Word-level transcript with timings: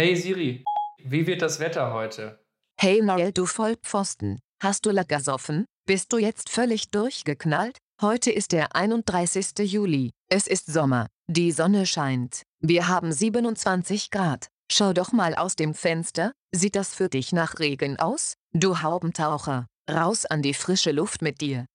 Hey 0.00 0.16
Siri, 0.16 0.64
wie 1.04 1.26
wird 1.26 1.42
das 1.42 1.60
Wetter 1.60 1.92
heute? 1.92 2.42
Hey 2.80 3.02
Noel, 3.02 3.32
du 3.32 3.44
Vollpfosten, 3.44 4.40
hast 4.62 4.86
du 4.86 4.94
gesoffen? 5.04 5.66
Bist 5.86 6.10
du 6.10 6.16
jetzt 6.16 6.48
völlig 6.48 6.90
durchgeknallt? 6.90 7.76
Heute 8.00 8.30
ist 8.30 8.52
der 8.52 8.74
31. 8.74 9.58
Juli. 9.58 10.08
Es 10.30 10.46
ist 10.46 10.72
Sommer. 10.72 11.08
Die 11.28 11.52
Sonne 11.52 11.84
scheint. 11.84 12.44
Wir 12.60 12.88
haben 12.88 13.12
27 13.12 14.10
Grad. 14.10 14.48
Schau 14.72 14.94
doch 14.94 15.12
mal 15.12 15.34
aus 15.34 15.54
dem 15.54 15.74
Fenster. 15.74 16.32
Sieht 16.50 16.76
das 16.76 16.94
für 16.94 17.10
dich 17.10 17.32
nach 17.32 17.58
Regen 17.58 17.98
aus? 17.98 18.36
Du 18.54 18.80
Haubentaucher. 18.80 19.66
Raus 19.86 20.24
an 20.24 20.40
die 20.40 20.54
frische 20.54 20.92
Luft 20.92 21.20
mit 21.20 21.42
dir. 21.42 21.66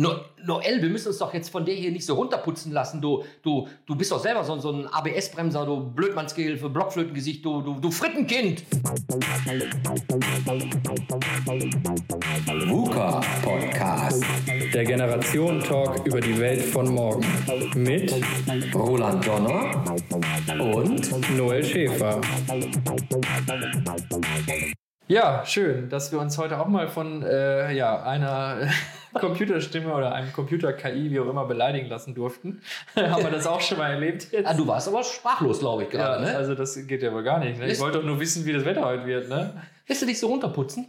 No, 0.00 0.20
Noel, 0.44 0.80
wir 0.80 0.90
müssen 0.90 1.08
uns 1.08 1.18
doch 1.18 1.34
jetzt 1.34 1.50
von 1.50 1.64
der 1.64 1.74
hier 1.74 1.90
nicht 1.90 2.06
so 2.06 2.14
runterputzen 2.14 2.70
lassen. 2.70 3.00
Du, 3.00 3.24
du, 3.42 3.66
du 3.84 3.96
bist 3.96 4.12
doch 4.12 4.20
selber 4.20 4.44
so, 4.44 4.56
so 4.60 4.70
ein 4.70 4.86
ABS-Bremser, 4.86 5.66
du 5.66 5.90
Blödmannsgehilfe, 5.90 6.68
Blockflötengesicht, 6.68 7.44
du, 7.44 7.62
du, 7.62 7.80
du 7.80 7.90
Frittenkind. 7.90 8.62
VUCA 12.68 13.20
Podcast. 13.42 14.22
Der 14.72 14.84
Generation-Talk 14.84 16.06
über 16.06 16.20
die 16.20 16.38
Welt 16.38 16.62
von 16.62 16.94
morgen. 16.94 17.26
Mit 17.74 18.14
Roland 18.72 19.26
Donner 19.26 19.84
und 20.60 21.36
Noel 21.36 21.64
Schäfer. 21.64 22.20
Ja, 25.08 25.42
schön, 25.46 25.88
dass 25.88 26.12
wir 26.12 26.20
uns 26.20 26.36
heute 26.36 26.60
auch 26.60 26.66
mal 26.66 26.86
von 26.86 27.22
äh, 27.22 27.72
ja, 27.72 28.02
einer 28.02 28.68
Computerstimme 29.14 29.94
oder 29.94 30.12
einem 30.12 30.34
Computer-KI, 30.34 31.10
wie 31.10 31.18
auch 31.18 31.28
immer, 31.30 31.46
beleidigen 31.46 31.88
lassen 31.88 32.14
durften. 32.14 32.60
Haben 32.94 33.22
wir 33.22 33.30
das 33.30 33.46
auch 33.46 33.62
schon 33.62 33.78
mal 33.78 33.90
erlebt 33.90 34.28
jetzt? 34.32 34.46
Ah, 34.46 34.52
du 34.52 34.66
warst 34.66 34.86
aber 34.86 35.02
sprachlos, 35.02 35.60
glaube 35.60 35.84
ich, 35.84 35.90
gerade, 35.90 36.26
ja, 36.26 36.32
ne? 36.32 36.36
Also 36.36 36.54
das 36.54 36.86
geht 36.86 37.02
ja 37.02 37.10
wohl 37.10 37.22
gar 37.22 37.38
nicht. 37.38 37.58
Ne? 37.58 37.72
Ich 37.72 37.80
wollte 37.80 37.98
doch 37.98 38.04
nur 38.04 38.20
wissen, 38.20 38.44
wie 38.44 38.52
das 38.52 38.66
Wetter 38.66 38.84
heute 38.84 39.06
wird, 39.06 39.30
ne? 39.30 39.54
Lässt 39.88 40.02
du 40.02 40.06
dich 40.06 40.20
so 40.20 40.26
runterputzen? 40.26 40.88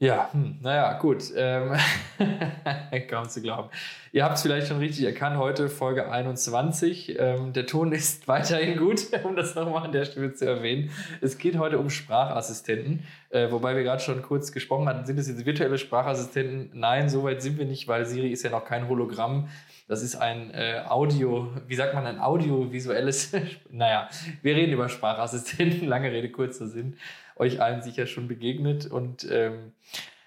Ja, 0.00 0.28
hm, 0.30 0.58
naja, 0.60 0.96
gut. 0.98 1.24
Ähm, 1.34 1.72
kaum 3.10 3.28
zu 3.28 3.42
glauben. 3.42 3.68
Ihr 4.12 4.24
habt 4.24 4.36
es 4.36 4.42
vielleicht 4.42 4.68
schon 4.68 4.78
richtig 4.78 5.04
erkannt, 5.04 5.38
heute 5.38 5.68
Folge 5.68 6.08
21. 6.08 7.18
Ähm, 7.18 7.52
der 7.52 7.66
Ton 7.66 7.90
ist 7.90 8.28
weiterhin 8.28 8.78
gut, 8.78 9.08
um 9.24 9.34
das 9.34 9.56
nochmal 9.56 9.82
an 9.82 9.90
der 9.90 10.04
Stelle 10.04 10.32
zu 10.32 10.46
erwähnen. 10.46 10.90
Es 11.20 11.36
geht 11.36 11.58
heute 11.58 11.80
um 11.80 11.90
Sprachassistenten, 11.90 13.02
äh, 13.30 13.50
wobei 13.50 13.74
wir 13.74 13.82
gerade 13.82 14.00
schon 14.00 14.22
kurz 14.22 14.52
gesprochen 14.52 14.88
hatten, 14.88 15.04
sind 15.04 15.18
es 15.18 15.26
jetzt 15.26 15.44
virtuelle 15.44 15.78
Sprachassistenten? 15.78 16.70
Nein, 16.74 17.08
soweit 17.08 17.42
sind 17.42 17.58
wir 17.58 17.66
nicht, 17.66 17.88
weil 17.88 18.06
Siri 18.06 18.30
ist 18.30 18.44
ja 18.44 18.50
noch 18.50 18.64
kein 18.64 18.88
Hologramm. 18.88 19.48
Das 19.88 20.02
ist 20.02 20.14
ein 20.14 20.52
äh, 20.54 20.82
Audio, 20.86 21.48
wie 21.66 21.74
sagt 21.74 21.94
man, 21.94 22.06
ein 22.06 22.20
audiovisuelles, 22.20 23.32
naja, 23.70 24.08
wir 24.42 24.54
reden 24.54 24.74
über 24.74 24.88
Sprachassistenten, 24.88 25.88
lange 25.88 26.12
Rede, 26.12 26.30
kurzer 26.30 26.68
Sinn 26.68 26.96
euch 27.38 27.60
allen 27.60 27.82
sicher 27.82 28.06
schon 28.06 28.28
begegnet. 28.28 28.86
Und 28.86 29.26
ähm, 29.30 29.72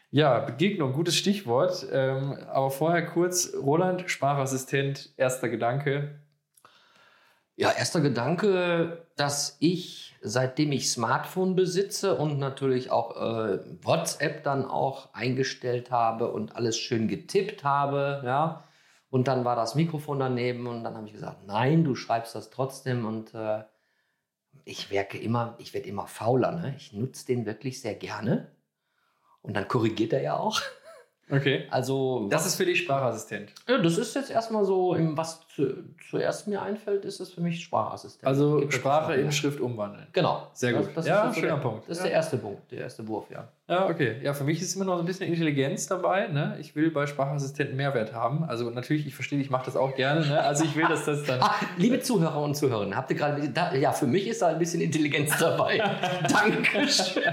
ja, 0.09 0.39
Begegnung, 0.39 0.93
gutes 0.93 1.15
Stichwort. 1.15 1.85
Ähm, 1.91 2.37
aber 2.49 2.71
vorher 2.71 3.05
kurz, 3.05 3.53
Roland, 3.55 4.09
Sprachassistent, 4.09 5.13
erster 5.17 5.49
Gedanke. 5.49 6.19
Ja, 7.55 7.71
erster 7.71 8.01
Gedanke, 8.01 9.05
dass 9.15 9.57
ich, 9.59 10.15
seitdem 10.21 10.71
ich 10.71 10.89
Smartphone 10.89 11.55
besitze 11.55 12.15
und 12.15 12.39
natürlich 12.39 12.89
auch 12.91 13.15
äh, 13.15 13.59
WhatsApp 13.83 14.43
dann 14.43 14.65
auch 14.65 15.13
eingestellt 15.13 15.91
habe 15.91 16.31
und 16.31 16.55
alles 16.55 16.77
schön 16.77 17.07
getippt 17.07 17.63
habe, 17.63 18.21
ja, 18.25 18.63
und 19.11 19.27
dann 19.27 19.43
war 19.43 19.57
das 19.57 19.75
Mikrofon 19.75 20.19
daneben 20.19 20.67
und 20.67 20.83
dann 20.83 20.95
habe 20.95 21.05
ich 21.05 21.13
gesagt, 21.13 21.45
nein, 21.45 21.83
du 21.83 21.95
schreibst 21.95 22.33
das 22.33 22.49
trotzdem 22.49 23.05
und 23.05 23.33
äh, 23.35 23.63
ich 24.65 24.91
werke 24.91 25.17
immer, 25.17 25.55
ich 25.59 25.73
werde 25.73 25.87
immer 25.87 26.07
fauler. 26.07 26.51
Ne? 26.51 26.73
Ich 26.77 26.93
nutze 26.93 27.25
den 27.25 27.45
wirklich 27.45 27.81
sehr 27.81 27.95
gerne. 27.95 28.51
Und 29.41 29.55
dann 29.55 29.67
korrigiert 29.67 30.13
er 30.13 30.21
ja 30.21 30.37
auch. 30.37 30.61
Okay. 31.29 31.67
Also. 31.71 32.27
Das 32.29 32.45
ist 32.45 32.55
für 32.55 32.65
dich 32.65 32.79
Sprachassistent. 32.79 33.53
Ja, 33.67 33.77
das 33.77 33.97
ist 33.97 34.15
jetzt 34.15 34.29
erstmal 34.29 34.65
so, 34.65 34.95
was 34.97 35.45
zu, 35.61 35.83
zuerst 36.09 36.47
mir 36.47 36.61
einfällt, 36.61 37.05
ist 37.05 37.19
es 37.19 37.31
für 37.31 37.41
mich 37.41 37.63
Sprachassistent. 37.63 38.25
Also 38.25 38.69
Sprache 38.69 39.15
in 39.15 39.31
Schrift 39.31 39.59
umwandeln. 39.59 40.07
Genau. 40.13 40.47
Sehr 40.53 40.73
gut. 40.73 40.87
Das, 40.87 40.93
das 40.93 41.07
ja, 41.07 41.29
ist 41.29 41.35
schöner 41.35 41.55
der, 41.55 41.61
Punkt. 41.61 41.89
Das 41.89 41.97
ist 41.97 42.03
ja. 42.03 42.09
der 42.09 42.13
erste 42.13 42.37
Punkt, 42.37 42.71
der 42.71 42.79
erste 42.81 43.07
Wurf, 43.07 43.29
ja. 43.29 43.47
Ja, 43.71 43.87
okay. 43.87 44.17
Ja, 44.21 44.33
für 44.33 44.43
mich 44.43 44.61
ist 44.61 44.75
immer 44.75 44.83
noch 44.83 44.95
so 44.95 45.03
ein 45.03 45.05
bisschen 45.05 45.27
Intelligenz 45.27 45.87
dabei. 45.87 46.27
Ne? 46.27 46.57
Ich 46.59 46.75
will 46.75 46.91
bei 46.91 47.07
Sprachassistenten 47.07 47.77
Mehrwert 47.77 48.13
haben. 48.13 48.43
Also 48.43 48.69
natürlich, 48.69 49.07
ich 49.07 49.15
verstehe, 49.15 49.39
ich 49.39 49.49
mache 49.49 49.63
das 49.63 49.77
auch 49.77 49.95
gerne. 49.95 50.27
Ne? 50.27 50.41
Also 50.41 50.65
ich 50.65 50.75
will, 50.75 50.85
dass 50.89 51.05
das 51.05 51.23
dann. 51.23 51.39
ah, 51.41 51.55
liebe 51.77 52.01
Zuhörer 52.01 52.41
und 52.41 52.55
Zuhörerinnen, 52.55 52.97
habt 52.97 53.11
ihr 53.11 53.15
gerade. 53.15 53.47
Da, 53.47 53.73
ja, 53.73 53.93
für 53.93 54.07
mich 54.07 54.27
ist 54.27 54.41
da 54.41 54.47
ein 54.47 54.59
bisschen 54.59 54.81
Intelligenz 54.81 55.37
dabei. 55.39 55.77
Dankeschön. 56.29 57.23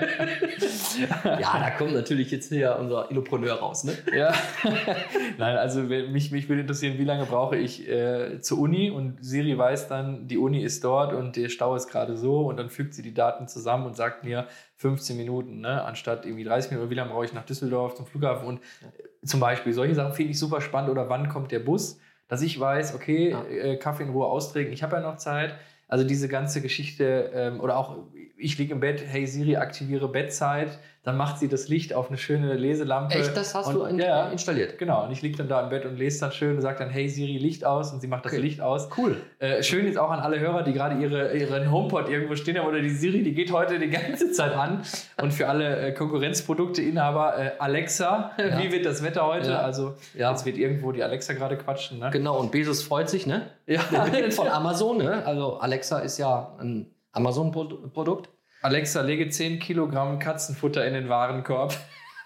ja, 1.24 1.58
da 1.58 1.70
kommt 1.76 1.94
natürlich 1.94 2.30
jetzt 2.30 2.50
hier 2.50 2.76
unser 2.78 3.10
Innopreneur 3.10 3.56
raus, 3.56 3.82
ne? 3.82 3.94
Ja. 4.16 4.32
Nein, 5.38 5.56
also 5.56 5.80
mich, 5.80 6.30
mich 6.30 6.48
würde 6.48 6.60
interessieren, 6.60 6.98
wie 6.98 7.04
lange 7.04 7.24
brauche 7.24 7.56
ich 7.56 7.88
äh, 7.88 8.17
zur 8.40 8.58
Uni 8.58 8.90
und 8.90 9.24
Siri 9.24 9.56
weiß 9.56 9.88
dann, 9.88 10.28
die 10.28 10.38
Uni 10.38 10.62
ist 10.62 10.84
dort 10.84 11.12
und 11.12 11.36
der 11.36 11.48
Stau 11.48 11.74
ist 11.74 11.88
gerade 11.88 12.16
so 12.16 12.46
und 12.46 12.56
dann 12.56 12.70
fügt 12.70 12.94
sie 12.94 13.02
die 13.02 13.14
Daten 13.14 13.48
zusammen 13.48 13.86
und 13.86 13.96
sagt 13.96 14.24
mir 14.24 14.46
15 14.76 15.16
Minuten, 15.16 15.60
ne, 15.60 15.82
anstatt 15.84 16.24
irgendwie 16.26 16.44
30 16.44 16.70
Minuten, 16.70 16.90
wie 16.90 16.94
lange 16.94 17.10
brauche 17.10 17.24
ich 17.24 17.32
nach 17.32 17.44
Düsseldorf 17.44 17.94
zum 17.94 18.06
Flughafen 18.06 18.46
und 18.46 18.58
äh, 18.58 19.26
zum 19.26 19.40
Beispiel 19.40 19.72
solche 19.72 19.94
Sachen 19.94 20.12
finde 20.14 20.32
ich 20.32 20.38
super 20.38 20.60
spannend 20.60 20.90
oder 20.90 21.08
wann 21.08 21.28
kommt 21.28 21.52
der 21.52 21.60
Bus, 21.60 21.98
dass 22.28 22.42
ich 22.42 22.58
weiß, 22.58 22.94
okay, 22.94 23.30
ja. 23.30 23.44
äh, 23.44 23.76
Kaffee 23.76 24.04
in 24.04 24.10
Ruhe 24.10 24.26
austrinken, 24.26 24.72
ich 24.72 24.82
habe 24.82 24.96
ja 24.96 25.02
noch 25.02 25.16
Zeit. 25.16 25.54
Also 25.88 26.04
diese 26.04 26.28
ganze 26.28 26.60
Geschichte 26.60 27.30
ähm, 27.32 27.60
oder 27.60 27.78
auch 27.78 27.96
ich 28.38 28.56
liege 28.58 28.72
im 28.72 28.80
Bett, 28.80 29.02
hey 29.06 29.26
Siri, 29.26 29.56
aktiviere 29.56 30.08
Bettzeit, 30.08 30.78
dann 31.02 31.16
macht 31.16 31.38
sie 31.38 31.48
das 31.48 31.68
Licht 31.68 31.94
auf 31.94 32.08
eine 32.08 32.18
schöne 32.18 32.54
Leselampe. 32.54 33.14
Echt, 33.18 33.34
das 33.36 33.54
hast 33.54 33.68
und, 33.68 33.74
du 33.74 33.82
in, 33.84 33.98
ja, 33.98 34.28
installiert? 34.28 34.78
Genau, 34.78 35.04
und 35.04 35.10
ich 35.12 35.22
liege 35.22 35.36
dann 35.38 35.48
da 35.48 35.62
im 35.62 35.70
Bett 35.70 35.86
und 35.86 35.96
lese 35.96 36.20
dann 36.20 36.32
schön 36.32 36.56
und 36.56 36.60
sage 36.60 36.78
dann, 36.80 36.90
hey 36.90 37.08
Siri, 37.08 37.38
Licht 37.38 37.64
aus 37.64 37.92
und 37.92 38.00
sie 38.00 38.06
macht 38.08 38.24
das 38.26 38.32
Okay. 38.32 38.40
Licht 38.42 38.60
aus. 38.60 38.88
Cool. 38.96 39.16
Äh, 39.38 39.62
schön 39.62 39.86
jetzt 39.86 39.96
auch 39.98 40.10
an 40.10 40.20
alle 40.20 40.38
Hörer, 40.38 40.62
die 40.64 40.72
gerade 40.72 41.00
ihre, 41.00 41.34
ihren 41.36 41.70
HomePod 41.70 42.08
irgendwo 42.10 42.36
stehen 42.36 42.58
haben 42.58 42.66
oder 42.66 42.80
die 42.80 42.90
Siri, 42.90 43.22
die 43.22 43.32
geht 43.32 43.52
heute 43.52 43.78
die 43.78 43.88
ganze 43.90 44.32
Zeit 44.32 44.52
an. 44.52 44.82
Und 45.20 45.32
für 45.32 45.48
alle 45.48 45.76
äh, 45.88 45.92
Konkurrenzprodukte-Inhaber, 45.92 47.38
äh, 47.38 47.50
Alexa, 47.58 48.32
Ja. 48.38 48.58
wie 48.62 48.72
wird 48.72 48.86
das 48.86 49.02
Wetter 49.02 49.26
heute? 49.26 49.50
Ja. 49.50 49.58
Also 49.60 49.94
Ja. 50.14 50.30
jetzt 50.30 50.44
wird 50.46 50.58
irgendwo 50.58 50.92
die 50.92 51.02
Alexa 51.02 51.32
gerade 51.32 51.56
quatschen. 51.56 51.98
Ne? 51.98 52.10
Genau, 52.12 52.38
und 52.38 52.50
Bezos 52.52 52.82
freut 52.82 53.08
sich, 53.08 53.26
ne? 53.26 53.46
Ja. 53.66 53.80
Von 54.30 54.48
Amazon, 54.48 54.98
ne? 54.98 55.24
Also 55.26 55.58
Alexa 55.58 56.00
ist 56.00 56.18
ja 56.18 56.54
ein 56.60 56.86
Amazon-Produkt. 57.18 58.30
Alexa, 58.62 59.02
lege 59.02 59.28
10 59.28 59.58
Kilogramm 59.58 60.18
Katzenfutter 60.18 60.86
in 60.86 60.94
den 60.94 61.08
Warenkorb. 61.08 61.76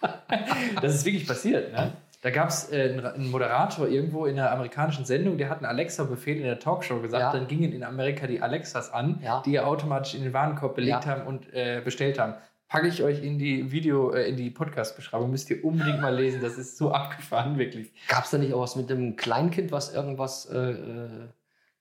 das 0.80 0.94
ist 0.94 1.04
wirklich 1.04 1.26
passiert. 1.26 1.72
Ne? 1.72 1.92
Da 2.22 2.30
gab 2.30 2.48
es 2.48 2.70
äh, 2.70 3.00
einen, 3.14 3.30
Moderator 3.30 3.88
irgendwo 3.88 4.26
in 4.26 4.38
einer 4.38 4.52
amerikanischen 4.52 5.04
Sendung, 5.04 5.38
der 5.38 5.50
hat 5.50 5.58
einen 5.58 5.66
Alexa-Befehl 5.66 6.36
in 6.36 6.44
der 6.44 6.58
Talkshow 6.60 7.00
gesagt. 7.00 7.20
Ja. 7.20 7.32
Dann 7.32 7.48
gingen 7.48 7.72
in 7.72 7.82
Amerika 7.82 8.26
die 8.26 8.40
Alexas 8.40 8.92
an, 8.92 9.18
Ja. 9.22 9.42
die 9.44 9.58
automatisch 9.58 10.14
in 10.14 10.22
den 10.22 10.32
Warenkorb 10.32 10.76
belegt 10.76 11.04
Ja. 11.04 11.10
haben 11.10 11.26
und 11.26 11.52
äh, 11.52 11.80
bestellt 11.84 12.18
haben. 12.18 12.34
Packe 12.68 12.86
ich 12.88 13.02
euch 13.02 13.22
in 13.22 13.38
die 13.38 13.70
Video, 13.72 14.12
äh, 14.12 14.28
in 14.28 14.36
die 14.36 14.50
Podcast-Beschreibung, 14.50 15.30
müsst 15.30 15.50
ihr 15.50 15.64
unbedingt 15.64 16.00
mal 16.00 16.14
lesen. 16.14 16.40
Das 16.40 16.56
ist 16.56 16.78
so 16.78 16.92
abgefahren, 16.94 17.58
wirklich. 17.58 17.92
Gab 18.08 18.24
es 18.24 18.30
da 18.30 18.38
nicht 18.38 18.54
auch 18.54 18.60
was 18.62 18.76
mit 18.76 18.88
dem 18.88 19.16
Kleinkind, 19.16 19.72
was 19.72 19.92
irgendwas 19.92 20.46
äh, 20.46 20.58
äh, 20.70 21.08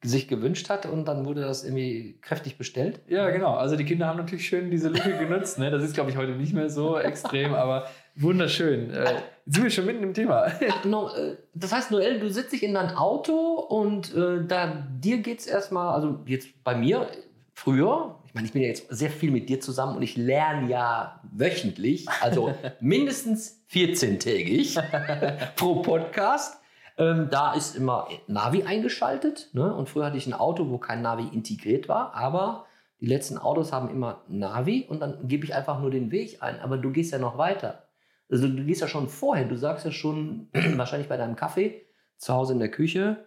sich 0.03 0.28
gewünscht 0.28 0.69
hat 0.69 0.85
und 0.88 1.06
dann 1.06 1.25
wurde 1.25 1.41
das 1.41 1.63
irgendwie 1.63 2.17
kräftig 2.22 2.57
bestellt? 2.57 3.01
Ja, 3.07 3.29
genau. 3.29 3.53
Also 3.53 3.75
die 3.75 3.85
Kinder 3.85 4.07
haben 4.07 4.17
natürlich 4.17 4.47
schön 4.47 4.72
diese 4.72 4.89
Lücke 4.89 5.17
genutzt. 5.17 5.59
Ne? 5.59 5.69
Das 5.69 5.84
ist, 5.84 5.94
glaube 5.94 6.09
ich, 6.09 6.17
heute 6.17 6.31
nicht 6.31 6.53
mehr 6.53 6.69
so 6.69 6.97
extrem, 7.00 7.53
aber 7.53 7.88
wunderschön. 8.16 8.90
Äh, 8.90 9.22
sind 9.45 9.63
wir 9.63 9.69
schon 9.69 9.85
mitten 9.85 10.03
im 10.03 10.13
Thema. 10.13 10.51
No, 10.85 11.09
äh, 11.09 11.38
das 11.53 11.72
heißt, 11.72 11.91
Noel, 11.91 12.19
du 12.19 12.29
sitzt 12.29 12.51
dich 12.51 12.63
in 12.63 12.73
dein 12.73 12.95
Auto 12.95 13.34
und 13.34 14.16
äh, 14.16 14.44
da 14.45 14.88
dir 15.00 15.19
geht's 15.19 15.45
erstmal, 15.45 15.94
also 15.94 16.19
jetzt 16.25 16.63
bei 16.63 16.75
mir 16.75 17.07
früher, 17.53 18.19
ich 18.25 18.34
meine, 18.34 18.47
ich 18.47 18.53
bin 18.53 18.63
ja 18.63 18.69
jetzt 18.69 18.88
sehr 18.90 19.11
viel 19.11 19.29
mit 19.29 19.49
dir 19.49 19.59
zusammen 19.59 19.97
und 19.97 20.02
ich 20.02 20.17
lerne 20.17 20.70
ja 20.70 21.22
wöchentlich, 21.31 22.08
also 22.22 22.55
mindestens 22.79 23.61
14-tägig 23.72 24.81
pro 25.55 25.81
Podcast. 25.81 26.60
Ähm, 27.02 27.30
da 27.32 27.53
ist 27.53 27.76
immer 27.76 28.08
Navi 28.28 28.62
eingeschaltet. 28.62 29.50
Ne? 29.53 29.74
Und 29.74 29.90
früher 29.90 30.06
hatte 30.06 30.18
ich 30.18 30.28
ein 30.28 30.36
Auto, 30.36 30.70
wo 30.70 30.78
kein 30.78 31.02
Navi 31.02 31.28
integriert 31.34 31.90
war, 31.90 32.14
aber 32.14 32.68
die 33.00 33.08
letzten 33.08 33.40
Autos 33.40 33.74
haben 33.74 33.90
immer 33.90 34.22
Navi 34.28 34.86
und 34.88 35.00
dann 35.00 35.28
gebe 35.28 35.44
ich 35.44 35.56
einfach 35.56 35.80
nur 35.80 35.90
den 35.90 36.12
Weg 36.12 36.44
ein. 36.44 36.59
Aber 36.59 36.78
du 36.78 36.92
gehst 36.92 37.12
ja 37.12 37.18
noch 37.18 37.40
weiter. 37.40 37.88
Also 38.30 38.48
du 38.48 38.64
gehst 38.64 38.82
ja 38.82 38.88
schon 38.88 39.09
vorher, 39.09 39.46
du 39.46 39.58
sagst 39.58 39.84
ja 39.84 39.92
schon 39.92 40.50
wahrscheinlich 40.53 41.09
bei 41.09 41.18
deinem 41.18 41.36
Kaffee 41.36 41.82
zu 42.18 42.36
Hause 42.36 42.53
in 42.53 42.59
der 42.59 42.70
Küche, 42.70 43.26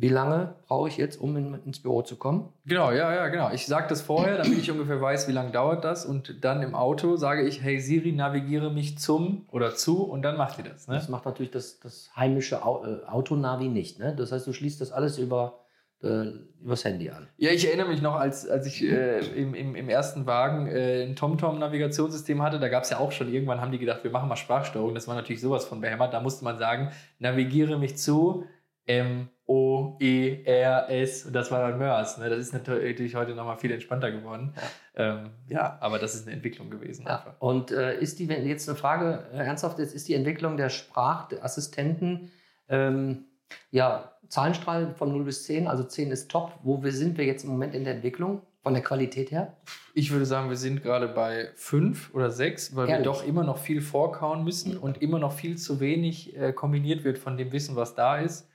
wie 0.00 0.08
lange 0.08 0.54
brauche 0.68 0.88
ich 0.88 0.96
jetzt, 0.96 1.20
um 1.20 1.36
in, 1.36 1.54
ins 1.64 1.82
Büro 1.82 2.02
zu 2.02 2.14
kommen? 2.16 2.52
Genau, 2.64 2.92
ja, 2.92 3.12
ja, 3.12 3.26
genau. 3.26 3.50
Ich 3.52 3.66
sage 3.66 3.88
das 3.88 4.00
vorher, 4.00 4.38
damit 4.38 4.56
ich 4.56 4.70
ungefähr 4.70 5.00
weiß, 5.00 5.26
wie 5.26 5.32
lange 5.32 5.50
dauert 5.50 5.84
das. 5.84 6.06
Und 6.06 6.44
dann 6.44 6.62
im 6.62 6.76
Auto 6.76 7.16
sage 7.16 7.42
ich, 7.42 7.62
hey 7.62 7.80
Siri, 7.80 8.12
navigiere 8.12 8.70
mich 8.70 8.98
zum 8.98 9.46
oder 9.50 9.74
zu 9.74 10.04
und 10.04 10.22
dann 10.22 10.36
macht 10.36 10.58
die 10.58 10.62
das. 10.62 10.86
Ne? 10.86 10.94
Das 10.94 11.08
macht 11.08 11.24
natürlich 11.24 11.50
das, 11.50 11.80
das 11.80 12.10
heimische 12.14 12.56
äh, 12.56 13.08
Autonavi 13.08 13.68
nicht. 13.68 13.98
Ne? 13.98 14.14
Das 14.16 14.30
heißt, 14.30 14.46
du 14.46 14.52
schließt 14.52 14.80
das 14.80 14.92
alles 14.92 15.18
über 15.18 15.58
äh, 16.02 16.26
übers 16.62 16.84
Handy 16.84 17.10
an. 17.10 17.26
Ja, 17.36 17.50
ich 17.50 17.66
erinnere 17.66 17.88
mich 17.88 18.00
noch, 18.00 18.14
als, 18.14 18.48
als 18.48 18.66
ich 18.66 18.84
äh, 18.84 19.18
im, 19.34 19.54
im, 19.54 19.74
im 19.74 19.88
ersten 19.88 20.26
Wagen 20.26 20.68
äh, 20.68 21.02
ein 21.02 21.16
TomTom-Navigationssystem 21.16 22.40
hatte, 22.40 22.60
da 22.60 22.68
gab 22.68 22.84
es 22.84 22.90
ja 22.90 22.98
auch 22.98 23.10
schon, 23.10 23.32
irgendwann 23.32 23.60
haben 23.60 23.72
die 23.72 23.78
gedacht, 23.78 24.04
wir 24.04 24.12
machen 24.12 24.28
mal 24.28 24.36
Sprachsteuerung. 24.36 24.94
Das 24.94 25.08
war 25.08 25.16
natürlich 25.16 25.40
sowas 25.40 25.64
von 25.64 25.80
behämmert. 25.80 26.14
Da 26.14 26.20
musste 26.20 26.44
man 26.44 26.58
sagen, 26.58 26.90
navigiere 27.18 27.78
mich 27.78 27.96
zu 27.96 28.44
M, 28.88 29.28
O, 29.46 29.96
E, 30.00 30.42
R, 30.44 30.90
S 30.90 31.24
und 31.24 31.32
das 31.34 31.50
war 31.50 31.68
dann 31.68 31.78
Mörs. 31.78 32.18
Ne? 32.18 32.28
Das 32.28 32.38
ist 32.38 32.52
natürlich 32.52 33.14
heute 33.14 33.34
nochmal 33.34 33.58
viel 33.58 33.70
entspannter 33.70 34.10
geworden. 34.10 34.54
Ja. 34.96 35.04
Ähm, 35.04 35.30
ja, 35.46 35.78
aber 35.80 35.98
das 35.98 36.14
ist 36.14 36.26
eine 36.26 36.34
Entwicklung 36.34 36.70
gewesen. 36.70 37.04
Ja. 37.06 37.18
Einfach. 37.18 37.34
Und 37.38 37.70
äh, 37.70 37.98
ist 37.98 38.18
die, 38.18 38.28
wenn 38.28 38.46
jetzt 38.46 38.68
eine 38.68 38.76
Frage 38.76 39.26
äh, 39.32 39.38
ernsthaft 39.38 39.78
ist, 39.78 39.94
ist 39.94 40.08
die 40.08 40.14
Entwicklung 40.14 40.56
der 40.56 40.70
Sprachassistenten 40.70 42.30
ähm, 42.68 43.24
ja, 43.70 44.12
Zahlenstrahl 44.28 44.94
von 44.94 45.12
0 45.12 45.24
bis 45.24 45.44
10, 45.44 45.66
also 45.66 45.84
10 45.84 46.10
ist 46.10 46.30
top. 46.30 46.52
Wo 46.62 46.82
wir 46.82 46.92
sind 46.92 47.18
wir 47.18 47.24
jetzt 47.24 47.44
im 47.44 47.50
Moment 47.50 47.74
in 47.74 47.84
der 47.84 47.94
Entwicklung? 47.94 48.42
Von 48.62 48.74
der 48.74 48.82
Qualität 48.82 49.30
her? 49.30 49.56
Ich 49.94 50.10
würde 50.10 50.26
sagen, 50.26 50.50
wir 50.50 50.56
sind 50.56 50.82
gerade 50.82 51.08
bei 51.08 51.48
5 51.54 52.12
oder 52.12 52.30
6, 52.30 52.74
weil 52.74 52.88
Ehrlich? 52.88 53.06
wir 53.06 53.12
doch 53.12 53.24
immer 53.24 53.44
noch 53.44 53.56
viel 53.56 53.80
vorkauen 53.80 54.44
müssen 54.44 54.76
und 54.76 55.00
immer 55.00 55.18
noch 55.18 55.32
viel 55.32 55.56
zu 55.56 55.80
wenig 55.80 56.36
äh, 56.36 56.52
kombiniert 56.52 57.04
wird 57.04 57.18
von 57.18 57.36
dem 57.36 57.52
Wissen, 57.52 57.76
was 57.76 57.94
da 57.94 58.18
ist. 58.18 58.47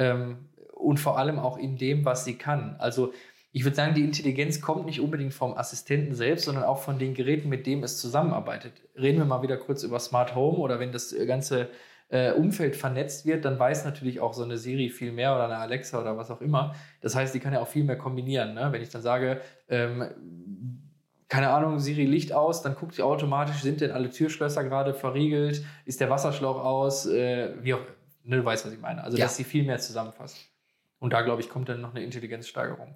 Ähm, 0.00 0.48
und 0.74 0.98
vor 0.98 1.18
allem 1.18 1.38
auch 1.38 1.58
in 1.58 1.76
dem, 1.76 2.04
was 2.04 2.24
sie 2.24 2.36
kann. 2.36 2.76
Also 2.78 3.12
ich 3.52 3.64
würde 3.64 3.76
sagen, 3.76 3.94
die 3.94 4.04
Intelligenz 4.04 4.60
kommt 4.60 4.86
nicht 4.86 5.00
unbedingt 5.00 5.34
vom 5.34 5.56
Assistenten 5.56 6.14
selbst, 6.14 6.44
sondern 6.46 6.64
auch 6.64 6.78
von 6.78 6.98
den 6.98 7.14
Geräten, 7.14 7.48
mit 7.48 7.66
denen 7.66 7.82
es 7.82 7.98
zusammenarbeitet. 7.98 8.72
Reden 8.96 9.18
wir 9.18 9.24
mal 9.24 9.42
wieder 9.42 9.56
kurz 9.56 9.82
über 9.82 9.98
Smart 9.98 10.34
Home 10.34 10.58
oder 10.58 10.80
wenn 10.80 10.92
das 10.92 11.14
ganze 11.26 11.68
äh, 12.10 12.32
Umfeld 12.32 12.76
vernetzt 12.76 13.26
wird, 13.26 13.44
dann 13.44 13.58
weiß 13.58 13.84
natürlich 13.84 14.20
auch 14.20 14.34
so 14.34 14.42
eine 14.42 14.56
Siri 14.56 14.88
viel 14.88 15.12
mehr 15.12 15.34
oder 15.34 15.44
eine 15.44 15.58
Alexa 15.58 16.00
oder 16.00 16.16
was 16.16 16.30
auch 16.30 16.40
immer. 16.40 16.74
Das 17.00 17.14
heißt, 17.14 17.34
die 17.34 17.40
kann 17.40 17.52
ja 17.52 17.60
auch 17.60 17.68
viel 17.68 17.84
mehr 17.84 17.98
kombinieren. 17.98 18.54
Ne? 18.54 18.68
Wenn 18.70 18.82
ich 18.82 18.90
dann 18.90 19.02
sage, 19.02 19.40
ähm, 19.68 20.08
keine 21.28 21.50
Ahnung, 21.50 21.78
Siri 21.78 22.06
Licht 22.06 22.32
aus, 22.32 22.62
dann 22.62 22.74
guckt 22.74 22.94
sie 22.94 23.02
automatisch, 23.02 23.62
sind 23.62 23.80
denn 23.80 23.92
alle 23.92 24.10
Türschlösser 24.10 24.64
gerade 24.64 24.94
verriegelt, 24.94 25.64
ist 25.84 26.00
der 26.00 26.10
Wasserschlauch 26.10 26.64
aus, 26.64 27.06
äh, 27.06 27.54
wie 27.62 27.74
auch, 27.74 27.80
ne, 28.24 28.36
du 28.36 28.44
weißt, 28.44 28.66
was 28.66 28.72
ich 28.72 28.80
meine. 28.80 29.02
Also, 29.04 29.16
Ja. 29.18 29.24
dass 29.24 29.36
sie 29.36 29.44
viel 29.44 29.64
mehr 29.64 29.78
zusammenfasst. 29.78 30.36
Und 30.98 31.12
da, 31.12 31.22
glaube 31.22 31.40
ich, 31.40 31.48
kommt 31.48 31.68
dann 31.68 31.80
noch 31.80 31.94
eine 31.94 32.02
Intelligenzsteigerung. 32.04 32.94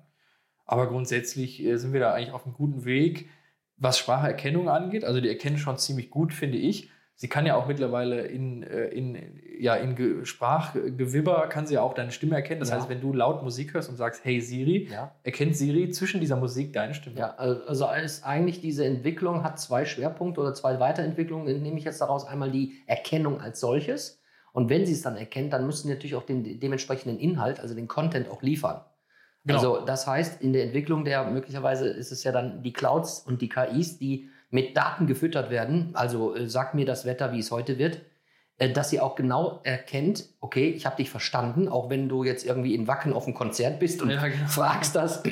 Aber 0.66 0.86
grundsätzlich 0.88 1.62
äh, 1.62 1.76
sind 1.76 1.92
wir 1.92 2.00
da 2.00 2.12
eigentlich 2.14 2.32
auf 2.32 2.44
einem 2.46 2.54
guten 2.54 2.84
Weg, 2.84 3.28
was 3.76 3.98
Spracherkennung 3.98 4.68
angeht. 4.68 5.04
Also, 5.04 5.20
die 5.20 5.28
erkennen 5.28 5.58
schon 5.58 5.78
ziemlich 5.78 6.10
gut, 6.10 6.32
finde 6.32 6.58
ich. 6.58 6.90
Sie 7.16 7.28
kann 7.28 7.46
ja 7.46 7.54
auch 7.54 7.68
mittlerweile 7.68 8.22
in, 8.22 8.64
äh, 8.64 8.86
in, 8.88 9.40
ja, 9.60 9.76
in 9.76 9.94
Ge 9.94 10.24
Sprachgewibber 10.24 11.46
kann 11.48 11.64
sie 11.66 11.74
ja 11.74 11.80
auch 11.82 11.94
deine 11.94 12.10
Stimme 12.10 12.34
erkennen. 12.34 12.58
Das 12.60 12.70
Ja. 12.70 12.76
heißt, 12.76 12.88
wenn 12.88 13.00
du 13.00 13.12
laut 13.12 13.42
Musik 13.44 13.72
hörst 13.74 13.88
und 13.88 13.96
sagst, 13.96 14.24
hey 14.24 14.40
Siri, 14.40 14.88
Ja. 14.90 15.14
erkennt 15.22 15.56
Siri 15.56 15.90
zwischen 15.90 16.20
dieser 16.20 16.36
Musik 16.36 16.72
deine 16.72 16.92
Stimme. 16.94 17.18
Ja, 17.20 17.34
also 17.36 17.88
ist 17.92 18.24
eigentlich 18.24 18.60
diese 18.60 18.84
Entwicklung 18.84 19.44
hat 19.44 19.60
zwei 19.60 19.84
Schwerpunkte 19.84 20.40
oder 20.40 20.54
zwei 20.54 20.80
Weiterentwicklungen, 20.80 21.62
nehme 21.62 21.78
ich 21.78 21.84
jetzt 21.84 22.00
daraus 22.00 22.26
einmal 22.26 22.50
die 22.50 22.82
Erkennung 22.86 23.40
als 23.40 23.60
solches. 23.60 24.20
Und 24.54 24.70
wenn 24.70 24.86
sie 24.86 24.92
es 24.92 25.02
dann 25.02 25.16
erkennt, 25.16 25.52
dann 25.52 25.66
müssen 25.66 25.88
sie 25.88 25.92
natürlich 25.92 26.14
auch 26.14 26.22
den 26.22 26.60
dementsprechenden 26.60 27.18
Inhalt, 27.18 27.58
also 27.58 27.74
den 27.74 27.88
Content 27.88 28.30
auch 28.30 28.40
liefern. 28.40 28.82
Genau. 29.44 29.58
Also 29.58 29.84
das 29.84 30.06
heißt, 30.06 30.40
in 30.40 30.52
der 30.52 30.62
Entwicklung 30.62 31.04
der 31.04 31.24
möglicherweise 31.24 31.88
ist 31.88 32.12
es 32.12 32.22
ja 32.22 32.30
dann 32.30 32.62
die 32.62 32.72
Clouds 32.72 33.18
und 33.18 33.42
die 33.42 33.48
KIs, 33.48 33.98
die 33.98 34.30
mit 34.50 34.76
Daten 34.76 35.08
gefüttert 35.08 35.50
werden. 35.50 35.90
Also 35.94 36.36
äh, 36.36 36.48
sag 36.48 36.72
mir 36.72 36.86
das 36.86 37.04
Wetter, 37.04 37.32
wie 37.32 37.40
es 37.40 37.50
heute 37.50 37.78
wird, 37.78 38.02
äh, 38.58 38.70
dass 38.70 38.90
sie 38.90 39.00
auch 39.00 39.16
genau 39.16 39.60
erkennt, 39.64 40.28
okay, 40.40 40.70
ich 40.70 40.86
habe 40.86 40.96
dich 40.96 41.10
verstanden, 41.10 41.68
auch 41.68 41.90
wenn 41.90 42.08
du 42.08 42.22
jetzt 42.22 42.46
irgendwie 42.46 42.76
in 42.76 42.86
Wacken 42.86 43.12
auf 43.12 43.26
einem 43.26 43.34
Konzert 43.34 43.80
bist 43.80 44.02
und 44.02 44.10
Ja, 44.10 44.28
genau. 44.28 44.36
fragst 44.46 44.94
das, 44.94 45.24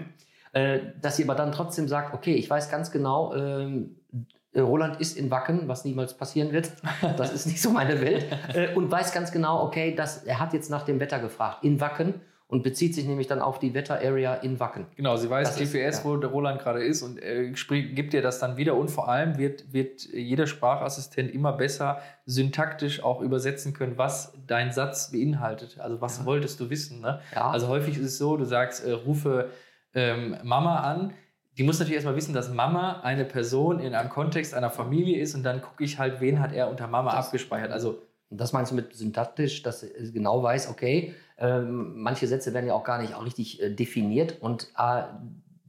äh, 0.52 0.80
dass 1.02 1.18
sie 1.18 1.24
aber 1.24 1.34
dann 1.34 1.52
trotzdem 1.52 1.86
sagt, 1.86 2.14
okay, 2.14 2.34
ich 2.34 2.48
weiß 2.48 2.70
ganz 2.70 2.90
genau, 2.90 3.34
ähm, 3.34 3.96
äh, 4.10 4.16
Roland 4.56 5.00
ist 5.00 5.16
in 5.16 5.30
Wacken, 5.30 5.68
was 5.68 5.84
niemals 5.84 6.14
passieren 6.14 6.52
wird. 6.52 6.72
Das 7.16 7.32
ist 7.32 7.46
nicht 7.46 7.62
so 7.62 7.70
meine 7.70 8.00
Welt. 8.00 8.26
Äh, 8.54 8.74
und 8.74 8.90
weiß 8.90 9.12
ganz 9.12 9.30
genau, 9.32 9.62
okay, 9.62 9.94
dass, 9.94 10.24
er 10.24 10.40
hat 10.40 10.52
jetzt 10.52 10.70
nach 10.70 10.82
dem 10.82 10.98
Wetter 11.00 11.18
gefragt 11.20 11.62
in 11.62 11.80
Wacken 11.80 12.14
und 12.48 12.64
bezieht 12.64 12.96
sich 12.96 13.06
nämlich 13.06 13.28
dann 13.28 13.40
auf 13.40 13.60
die 13.60 13.74
Wetter-Area 13.74 14.34
in 14.34 14.58
Wacken. 14.58 14.86
Genau, 14.96 15.16
sie 15.16 15.30
weiß 15.30 15.50
Das 15.50 15.60
ist- 15.60 15.72
GPS, 15.72 15.98
ja. 15.98 16.04
wo 16.04 16.16
der 16.16 16.30
Roland 16.30 16.60
gerade 16.60 16.82
ist 16.82 17.02
und 17.02 17.22
äh, 17.22 17.52
gibt 17.52 18.12
dir 18.12 18.22
das 18.22 18.40
dann 18.40 18.56
wieder. 18.56 18.74
Und 18.74 18.90
vor 18.90 19.08
allem 19.08 19.38
wird, 19.38 19.72
wird 19.72 20.02
jeder 20.12 20.48
Sprachassistent 20.48 21.30
immer 21.32 21.52
besser 21.52 22.00
syntaktisch 22.26 23.04
auch 23.04 23.20
übersetzen 23.20 23.72
können, 23.72 23.98
was 23.98 24.32
dein 24.48 24.72
Satz 24.72 25.12
beinhaltet. 25.12 25.78
Also 25.78 26.00
was 26.00 26.24
wolltest 26.24 26.58
du 26.58 26.70
wissen. 26.70 27.00
Ne? 27.00 27.20
Ja. 27.34 27.50
Also 27.50 27.68
häufig 27.68 27.96
ist 27.96 28.04
es 28.04 28.18
so, 28.18 28.36
du 28.36 28.44
sagst, 28.44 28.84
äh, 28.84 28.90
rufe 28.90 29.50
ähm, 29.94 30.36
Mama 30.42 30.80
an. 30.80 31.12
Die 31.60 31.64
muss 31.64 31.78
natürlich 31.78 31.96
erstmal 31.96 32.16
wissen, 32.16 32.32
dass 32.32 32.50
Mama 32.50 33.00
eine 33.02 33.26
Person 33.26 33.80
in 33.80 33.94
einem 33.94 34.08
Kontext 34.08 34.54
einer 34.54 34.70
Familie 34.70 35.20
ist 35.20 35.34
und 35.34 35.42
dann 35.42 35.60
gucke 35.60 35.84
ich 35.84 35.98
halt, 35.98 36.18
wen 36.22 36.40
hat 36.40 36.54
er 36.54 36.70
unter 36.70 36.86
Mama 36.86 37.14
Das- 37.14 37.26
abgespeichert. 37.26 37.70
Also 37.70 37.98
Und 38.30 38.40
das 38.40 38.54
meinst 38.54 38.70
du 38.72 38.76
mit 38.76 38.94
syntaktisch, 38.94 39.62
dass 39.62 39.82
er 39.82 40.10
genau 40.10 40.42
weiß, 40.42 40.70
okay, 40.70 41.14
ähm, 41.36 42.00
manche 42.00 42.26
Sätze 42.28 42.54
werden 42.54 42.66
ja 42.66 42.72
auch 42.72 42.84
gar 42.84 43.02
nicht 43.02 43.12
auch 43.14 43.26
richtig 43.26 43.60
äh, 43.60 43.68
definiert 43.74 44.38
und 44.40 44.68
äh, 44.78 45.02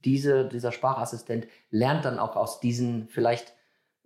diese, 0.05 0.47
dieser 0.47 0.71
Sprachassistent 0.71 1.45
lernt 1.71 2.05
dann 2.05 2.19
auch 2.19 2.37
aus 2.37 2.61
diesen 2.61 3.09
vielleicht 3.09 3.51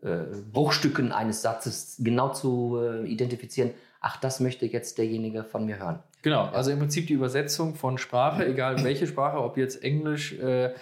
äh, 0.02 0.24
Bruchstücken 0.52 1.12
eines 1.12 1.44
Satzes 1.44 1.98
genau 2.00 2.30
zu 2.34 2.80
äh, 2.81 3.06
identifizieren, 3.06 3.72
ach, 4.02 4.18
das 4.18 4.40
möchte 4.40 4.66
jetzt 4.66 4.98
derjenige 4.98 5.44
von 5.44 5.66
mir 5.68 5.78
hören. 5.78 6.00
Genau, 6.24 6.46
also 6.46 6.72
im 6.72 6.80
Prinzip 6.80 7.06
die 7.06 7.14
Übersetzung 7.14 7.76
von 7.76 8.00
Sprache, 8.00 8.44
egal 8.48 8.84
welche 8.84 9.06
Sprache, 9.06 9.38
ob 9.38 9.58
jetzt 9.58 9.84
Englisch, 9.84 10.34
äh, 10.40 10.74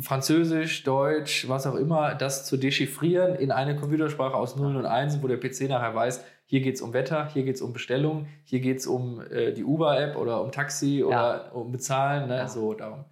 Französisch, 0.00 0.82
Deutsch, 0.84 1.48
was 1.48 1.66
auch 1.66 1.74
immer, 1.74 2.14
das 2.14 2.46
zu 2.46 2.56
dechiffrieren 2.56 3.34
in 3.34 3.50
eine 3.50 3.76
Computersprache 3.76 4.34
aus 4.34 4.56
Nullen 4.56 4.76
und 4.76 4.86
Einsen, 4.86 5.22
wo 5.22 5.28
der 5.28 5.36
PC 5.36 5.68
nachher 5.68 5.94
weiß, 5.94 6.24
hier 6.46 6.60
geht 6.60 6.76
es 6.76 6.82
um 6.82 6.92
Wetter, 6.92 7.28
hier 7.32 7.44
geht 7.44 7.56
es 7.56 7.62
um 7.62 7.72
Bestellung, 7.72 8.26
hier 8.44 8.60
geht 8.60 8.78
es 8.78 8.86
um 8.86 9.20
äh, 9.30 9.52
die 9.52 9.64
Uber-App 9.64 10.16
oder 10.16 10.42
um 10.42 10.52
Taxi 10.52 11.02
oder 11.02 11.54
um 11.54 11.72
Bezahlen, 11.72 12.28
ne? 12.28 12.36
Ja. 12.36 12.48
so 12.48 12.74
darum. 12.74 13.04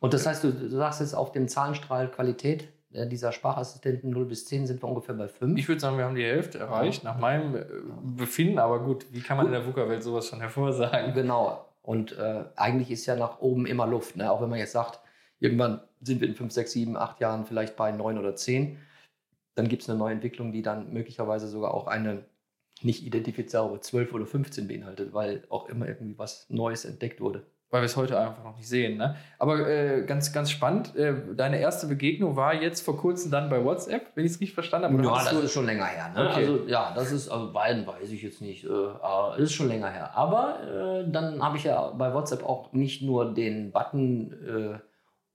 Und 0.00 0.14
das 0.14 0.26
heißt, 0.26 0.44
du, 0.44 0.52
du 0.52 0.68
sagst 0.68 1.00
jetzt 1.00 1.14
auf 1.14 1.32
dem 1.32 1.48
Zahlenstrahl 1.48 2.10
Qualität 2.10 2.68
äh, 2.92 3.06
dieser 3.06 3.32
Sprachassistenten 3.32 4.10
0 4.10 4.26
bis 4.26 4.46
10 4.46 4.66
sind 4.66 4.82
wir 4.82 4.88
ungefähr 4.88 5.14
bei 5.14 5.28
5. 5.28 5.58
Ich 5.58 5.68
würde 5.68 5.80
sagen, 5.80 5.96
wir 5.96 6.04
haben 6.04 6.16
die 6.16 6.24
Hälfte 6.24 6.58
erreicht, 6.58 7.04
nach 7.04 7.18
meinem 7.18 7.56
äh, 7.56 7.64
Befinden, 8.16 8.58
aber 8.58 8.80
gut, 8.80 9.06
wie 9.12 9.20
kann 9.20 9.36
man 9.36 9.46
in 9.46 9.52
der 9.52 9.66
VUCA-Welt 9.66 10.02
sowas 10.02 10.26
schon 10.26 10.40
hervorsagen? 10.40 11.14
Genau. 11.14 11.64
Und 11.82 12.18
äh, 12.18 12.44
eigentlich 12.56 12.90
ist 12.90 13.06
ja 13.06 13.16
nach 13.16 13.40
oben 13.40 13.64
immer 13.66 13.86
Luft. 13.86 14.16
Ne? 14.16 14.30
Auch 14.30 14.42
wenn 14.42 14.50
man 14.50 14.58
jetzt 14.58 14.72
sagt, 14.72 15.00
irgendwann 15.38 15.80
sind 16.02 16.20
wir 16.20 16.28
in 16.28 16.34
5, 16.34 16.52
6, 16.52 16.72
7, 16.72 16.96
8 16.96 17.20
Jahren 17.20 17.44
vielleicht 17.46 17.76
bei 17.76 17.90
9 17.92 18.18
oder 18.18 18.34
10. 18.36 18.78
Dann 19.54 19.68
gibt 19.68 19.82
es 19.82 19.88
eine 19.90 19.98
neue 19.98 20.12
Entwicklung, 20.12 20.52
die 20.52 20.62
dann 20.62 20.92
möglicherweise 20.92 21.48
sogar 21.48 21.72
auch 21.74 21.86
eine 21.86 22.24
nicht 22.82 23.06
identifizierbare 23.06 23.80
12 23.80 24.12
oder 24.12 24.26
15 24.26 24.68
beinhaltet, 24.68 25.14
weil 25.14 25.44
auch 25.48 25.68
immer 25.68 25.86
irgendwie 25.88 26.18
was 26.18 26.44
Neues 26.50 26.84
entdeckt 26.84 27.20
wurde. 27.22 27.42
weil 27.70 27.80
wir 27.80 27.86
es 27.86 27.96
heute 27.96 28.18
einfach 28.20 28.44
noch 28.44 28.56
nicht 28.56 28.68
sehen. 28.68 28.96
Ne? 28.98 29.16
Aber 29.38 29.66
äh, 29.68 30.04
ganz, 30.04 30.32
ganz 30.32 30.50
spannend, 30.50 30.94
äh, 30.94 31.14
deine 31.34 31.58
erste 31.58 31.86
Begegnung 31.88 32.36
war 32.36 32.54
jetzt 32.54 32.82
vor 32.82 32.96
kurzem 32.98 33.30
dann 33.30 33.48
bei 33.50 33.64
WhatsApp, 33.64 34.08
wenn 34.14 34.24
ich 34.26 34.32
es 34.32 34.40
richtig 34.40 34.54
verstanden 34.54 34.92
habe. 34.92 35.02
Ja, 35.02 35.14
das 35.24 35.30
du- 35.30 35.38
ist 35.40 35.52
schon 35.52 35.64
länger 35.66 35.86
her. 35.86 36.10
Ne? 36.14 36.28
Okay. 36.28 36.34
Also, 36.46 36.66
ja, 36.68 36.92
das 36.94 37.10
ist, 37.12 37.28
also 37.28 37.52
beiden 37.52 37.86
weiß 37.86 38.10
ich 38.10 38.22
jetzt 38.22 38.40
nicht. 38.42 38.64
Äh, 38.64 39.42
ist 39.42 39.52
schon 39.54 39.68
länger 39.68 39.90
her. 39.90 40.14
Aber 40.16 41.02
äh, 41.06 41.10
dann 41.10 41.42
habe 41.42 41.56
ich 41.56 41.64
ja 41.64 41.88
bei 41.90 42.12
WhatsApp 42.14 42.44
auch 42.44 42.72
nicht 42.72 43.02
nur 43.02 43.32
den 43.34 43.72
Button 43.72 44.32
äh, 44.46 44.78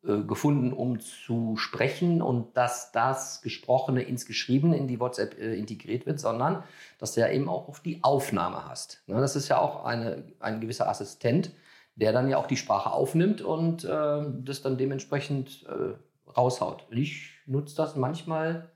gefunden, 0.03 0.73
um 0.73 0.99
zu 0.99 1.57
sprechen 1.57 2.21
und 2.23 2.57
dass 2.57 2.91
das 2.91 3.41
Gesprochene 3.41 4.01
ins 4.01 4.25
Geschriebene 4.25 4.75
in 4.75 4.87
die 4.87 4.99
WhatsApp 4.99 5.39
äh, 5.39 5.53
integriert 5.55 6.07
wird, 6.07 6.19
sondern 6.19 6.63
dass 6.97 7.13
du 7.13 7.21
ja 7.21 7.29
eben 7.29 7.47
auch 7.47 7.67
auf 7.67 7.81
die 7.81 8.03
Aufnahme 8.03 8.67
hast. 8.67 9.03
Ne? 9.05 9.21
Das 9.21 9.35
ist 9.35 9.47
ja 9.49 9.59
auch 9.59 9.85
eine, 9.85 10.23
ein 10.39 10.59
gewisser 10.59 10.89
Assistent, 10.89 11.51
der 11.95 12.13
dann 12.13 12.29
ja 12.29 12.37
auch 12.37 12.47
die 12.47 12.57
Sprache 12.57 12.91
aufnimmt 12.91 13.41
und 13.41 13.83
äh, 13.83 14.23
das 14.43 14.63
dann 14.63 14.77
dementsprechend 14.77 15.67
äh, 15.67 15.93
raushaut. 16.31 16.87
Ich 16.89 17.33
nutze 17.45 17.75
das 17.75 17.95
manchmal 17.95 18.71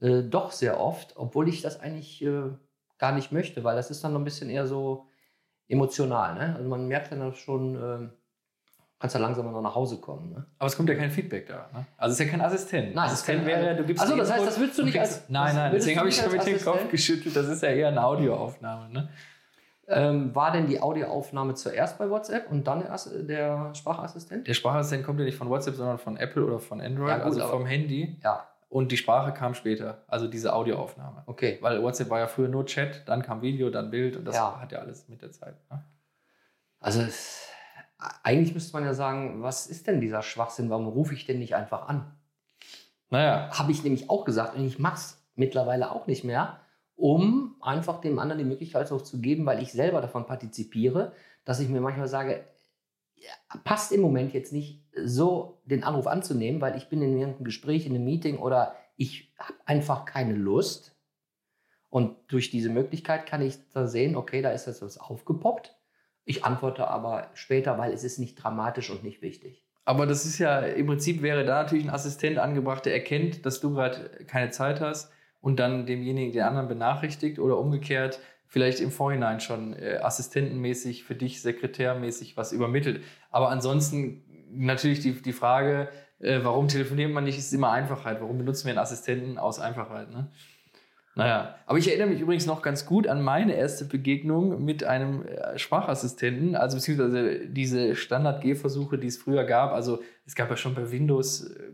äh, 0.00 0.22
doch 0.22 0.50
sehr 0.50 0.80
oft, 0.80 1.16
obwohl 1.16 1.48
ich 1.48 1.62
das 1.62 1.78
eigentlich 1.78 2.20
äh, 2.22 2.50
gar 2.98 3.12
nicht 3.12 3.30
möchte, 3.30 3.62
weil 3.62 3.76
das 3.76 3.90
ist 3.92 4.02
dann 4.02 4.12
noch 4.12 4.20
ein 4.20 4.24
bisschen 4.24 4.50
eher 4.50 4.66
so 4.66 5.06
emotional. 5.68 6.34
Ne? 6.34 6.56
Also 6.56 6.68
man 6.68 6.88
merkt 6.88 7.12
dann 7.12 7.32
schon, 7.34 7.76
äh, 7.76 8.08
kannst 9.00 9.14
ja 9.14 9.20
langsam 9.20 9.50
noch 9.50 9.60
nach 9.62 9.74
Hause 9.74 9.98
kommen. 10.00 10.30
Ne? 10.30 10.46
Aber 10.58 10.66
es 10.66 10.76
kommt 10.76 10.88
ja 10.88 10.94
kein 10.96 11.10
Feedback 11.10 11.46
da. 11.46 11.68
Ne? 11.72 11.86
Also 11.96 12.12
es 12.14 12.20
ist 12.20 12.26
ja 12.26 12.30
kein 12.32 12.40
Assistent. 12.40 12.94
Nein, 12.94 13.06
Assistent 13.06 13.38
kein- 13.38 13.46
wäre, 13.46 13.76
du 13.76 13.84
gibst 13.84 14.02
Ach 14.02 14.08
so, 14.08 14.14
die 14.14 14.20
das 14.20 14.32
heißt, 14.32 14.46
das 14.46 14.58
würdest 14.58 14.78
du 14.78 14.84
nicht 14.84 14.98
als- 14.98 15.28
Nein, 15.28 15.54
nein, 15.54 15.72
deswegen 15.72 15.98
habe 15.98 16.08
ich 16.08 16.16
schon 16.16 16.32
mit 16.32 16.44
dem 16.46 16.60
Kopf 16.60 16.88
geschüttelt. 16.90 17.34
Das 17.36 17.46
ist 17.48 17.62
ja 17.62 17.68
eher 17.70 17.88
eine 17.88 18.02
Audioaufnahme. 18.04 18.88
Ne? 18.92 19.08
Ähm, 19.90 20.34
war 20.34 20.52
denn 20.52 20.66
die 20.66 20.82
Audioaufnahme 20.82 21.54
zuerst 21.54 21.96
bei 21.98 22.10
WhatsApp 22.10 22.50
und 22.50 22.66
dann 22.66 22.80
der, 22.80 22.92
Ass- 22.92 23.10
der 23.14 23.72
Sprachassistent? 23.74 24.46
Der 24.46 24.52
Sprachassistent 24.54 25.04
kommt 25.06 25.18
ja 25.20 25.24
nicht 25.24 25.38
von 25.38 25.48
WhatsApp, 25.48 25.76
sondern 25.76 25.98
von 25.98 26.16
Apple 26.18 26.44
oder 26.44 26.58
von 26.58 26.80
Android, 26.80 27.08
Ja, 27.08 27.16
gut, 27.18 27.24
also 27.26 27.46
vom 27.46 27.64
Handy. 27.64 28.18
Ja, 28.22 28.46
Und 28.68 28.92
die 28.92 28.98
Sprache 28.98 29.32
kam 29.32 29.54
später, 29.54 30.02
also 30.08 30.28
diese 30.28 30.52
Audioaufnahme. 30.52 31.22
okay. 31.24 31.56
Weil 31.62 31.82
WhatsApp 31.82 32.10
war 32.10 32.18
ja 32.18 32.26
früher 32.26 32.48
nur 32.48 32.66
Chat, 32.66 33.08
dann 33.08 33.22
kam 33.22 33.40
Video, 33.40 33.70
dann 33.70 33.90
Bild 33.90 34.16
und 34.18 34.26
das 34.26 34.34
Ja. 34.36 34.60
hat 34.60 34.72
ja 34.72 34.80
alles 34.80 35.08
mit 35.08 35.22
der 35.22 35.32
Zeit. 35.32 35.54
Ne? 35.70 35.82
Also 36.80 37.00
es, 37.00 37.47
Eigentlich 37.98 38.54
müsste 38.54 38.72
man 38.74 38.84
ja 38.84 38.94
sagen, 38.94 39.42
was 39.42 39.66
ist 39.66 39.86
denn 39.86 40.00
dieser 40.00 40.22
Schwachsinn? 40.22 40.70
Warum 40.70 40.86
rufe 40.86 41.14
ich 41.14 41.26
denn 41.26 41.38
nicht 41.38 41.54
einfach 41.54 41.88
an? 41.88 42.14
Naja, 43.10 43.50
Habe 43.52 43.72
ich 43.72 43.82
nämlich 43.82 44.10
auch 44.10 44.24
gesagt 44.24 44.56
und 44.56 44.66
ich 44.66 44.78
mache 44.78 44.96
es 44.96 45.26
mittlerweile 45.34 45.90
auch 45.90 46.06
nicht 46.06 46.24
mehr, 46.24 46.60
um 46.94 47.56
einfach 47.60 48.00
dem 48.00 48.18
anderen 48.18 48.38
die 48.38 48.48
Möglichkeit 48.48 48.90
auch 48.92 49.02
zu 49.02 49.20
geben, 49.20 49.46
weil 49.46 49.62
ich 49.62 49.72
selber 49.72 50.00
davon 50.00 50.26
partizipiere, 50.26 51.12
dass 51.44 51.60
ich 51.60 51.68
mir 51.68 51.80
manchmal 51.80 52.08
sage, 52.08 52.44
passt 53.64 53.92
im 53.92 54.00
Moment 54.00 54.32
jetzt 54.32 54.52
nicht 54.52 54.84
so 55.04 55.60
den 55.64 55.84
Anruf 55.84 56.06
anzunehmen, 56.06 56.60
weil 56.60 56.76
ich 56.76 56.88
bin 56.88 57.02
in 57.02 57.16
irgendeinem 57.16 57.44
Gespräch, 57.44 57.86
in 57.86 57.94
einem 57.94 58.04
Meeting 58.04 58.38
oder 58.38 58.76
ich 58.96 59.32
habe 59.38 59.54
einfach 59.64 60.04
keine 60.04 60.34
Lust. 60.34 60.94
Und 61.90 62.16
durch 62.28 62.50
diese 62.50 62.68
Möglichkeit 62.68 63.26
kann 63.26 63.40
ich 63.40 63.56
da 63.72 63.86
sehen, 63.86 64.14
okay, 64.14 64.42
da 64.42 64.50
ist 64.50 64.66
jetzt 64.66 64.82
was 64.82 64.98
aufgepoppt. 64.98 65.77
Ich 66.28 66.44
antworte 66.44 66.86
aber 66.88 67.30
später, 67.32 67.78
weil 67.78 67.90
es 67.90 68.04
ist 68.04 68.18
nicht 68.18 68.34
dramatisch 68.34 68.90
und 68.90 69.02
nicht 69.02 69.22
wichtig. 69.22 69.64
aber 69.86 70.06
das 70.06 70.26
ist 70.26 70.38
ja, 70.38 70.60
im 70.60 70.86
Prinzip 70.86 71.22
wäre 71.22 71.46
da 71.46 71.62
natürlich 71.62 71.86
ein 71.86 71.90
Assistent 71.90 72.36
angebracht, 72.36 72.84
der 72.84 72.92
erkennt, 72.92 73.46
dass 73.46 73.60
du 73.60 73.72
gerade 73.72 74.10
keine 74.26 74.50
Zeit 74.50 74.82
hast 74.82 75.10
und 75.40 75.58
dann 75.58 75.86
demjenigen, 75.86 76.32
den 76.32 76.42
anderen 76.42 76.68
benachrichtigt 76.68 77.38
oder 77.38 77.56
umgekehrt 77.56 78.20
vielleicht 78.46 78.80
im 78.80 78.90
Vorhinein 78.90 79.40
schon 79.40 79.72
äh, 79.72 80.00
assistentenmäßig 80.02 81.04
für 81.04 81.14
dich, 81.14 81.40
sekretärmäßig 81.40 82.36
was 82.36 82.52
übermittelt. 82.52 83.02
Aber 83.30 83.48
ansonsten 83.48 84.22
natürlich 84.50 85.00
die, 85.00 85.12
die 85.22 85.32
Frage, 85.32 85.88
äh, 86.18 86.40
warum 86.42 86.68
telefoniert 86.68 87.10
man 87.10 87.24
nicht, 87.24 87.38
ist 87.38 87.54
immer 87.54 87.70
Einfachheit. 87.70 88.20
Warum 88.20 88.36
benutzen 88.36 88.66
wir 88.66 88.72
einen 88.72 88.78
Assistenten 88.78 89.38
aus 89.38 89.60
Einfachheit? 89.60 90.10
Ne? 90.10 90.30
Naja, 91.18 91.56
aber 91.66 91.78
ich 91.78 91.88
erinnere 91.88 92.10
mich 92.10 92.20
übrigens 92.20 92.46
noch 92.46 92.62
ganz 92.62 92.86
gut 92.86 93.08
an 93.08 93.22
meine 93.22 93.54
erste 93.54 93.84
Begegnung 93.84 94.64
mit 94.64 94.84
einem 94.84 95.26
äh, 95.26 95.58
Sprachassistenten, 95.58 96.54
also 96.54 96.76
beziehungsweise 96.76 97.48
diese 97.48 97.96
Standard-G-Versuche, 97.96 98.98
die 98.98 99.08
es 99.08 99.16
früher 99.16 99.42
gab. 99.42 99.72
Also 99.72 100.00
es 100.26 100.36
gab 100.36 100.48
ja 100.48 100.56
schon 100.56 100.76
bei 100.76 100.92
Windows, 100.92 101.50
äh, 101.50 101.72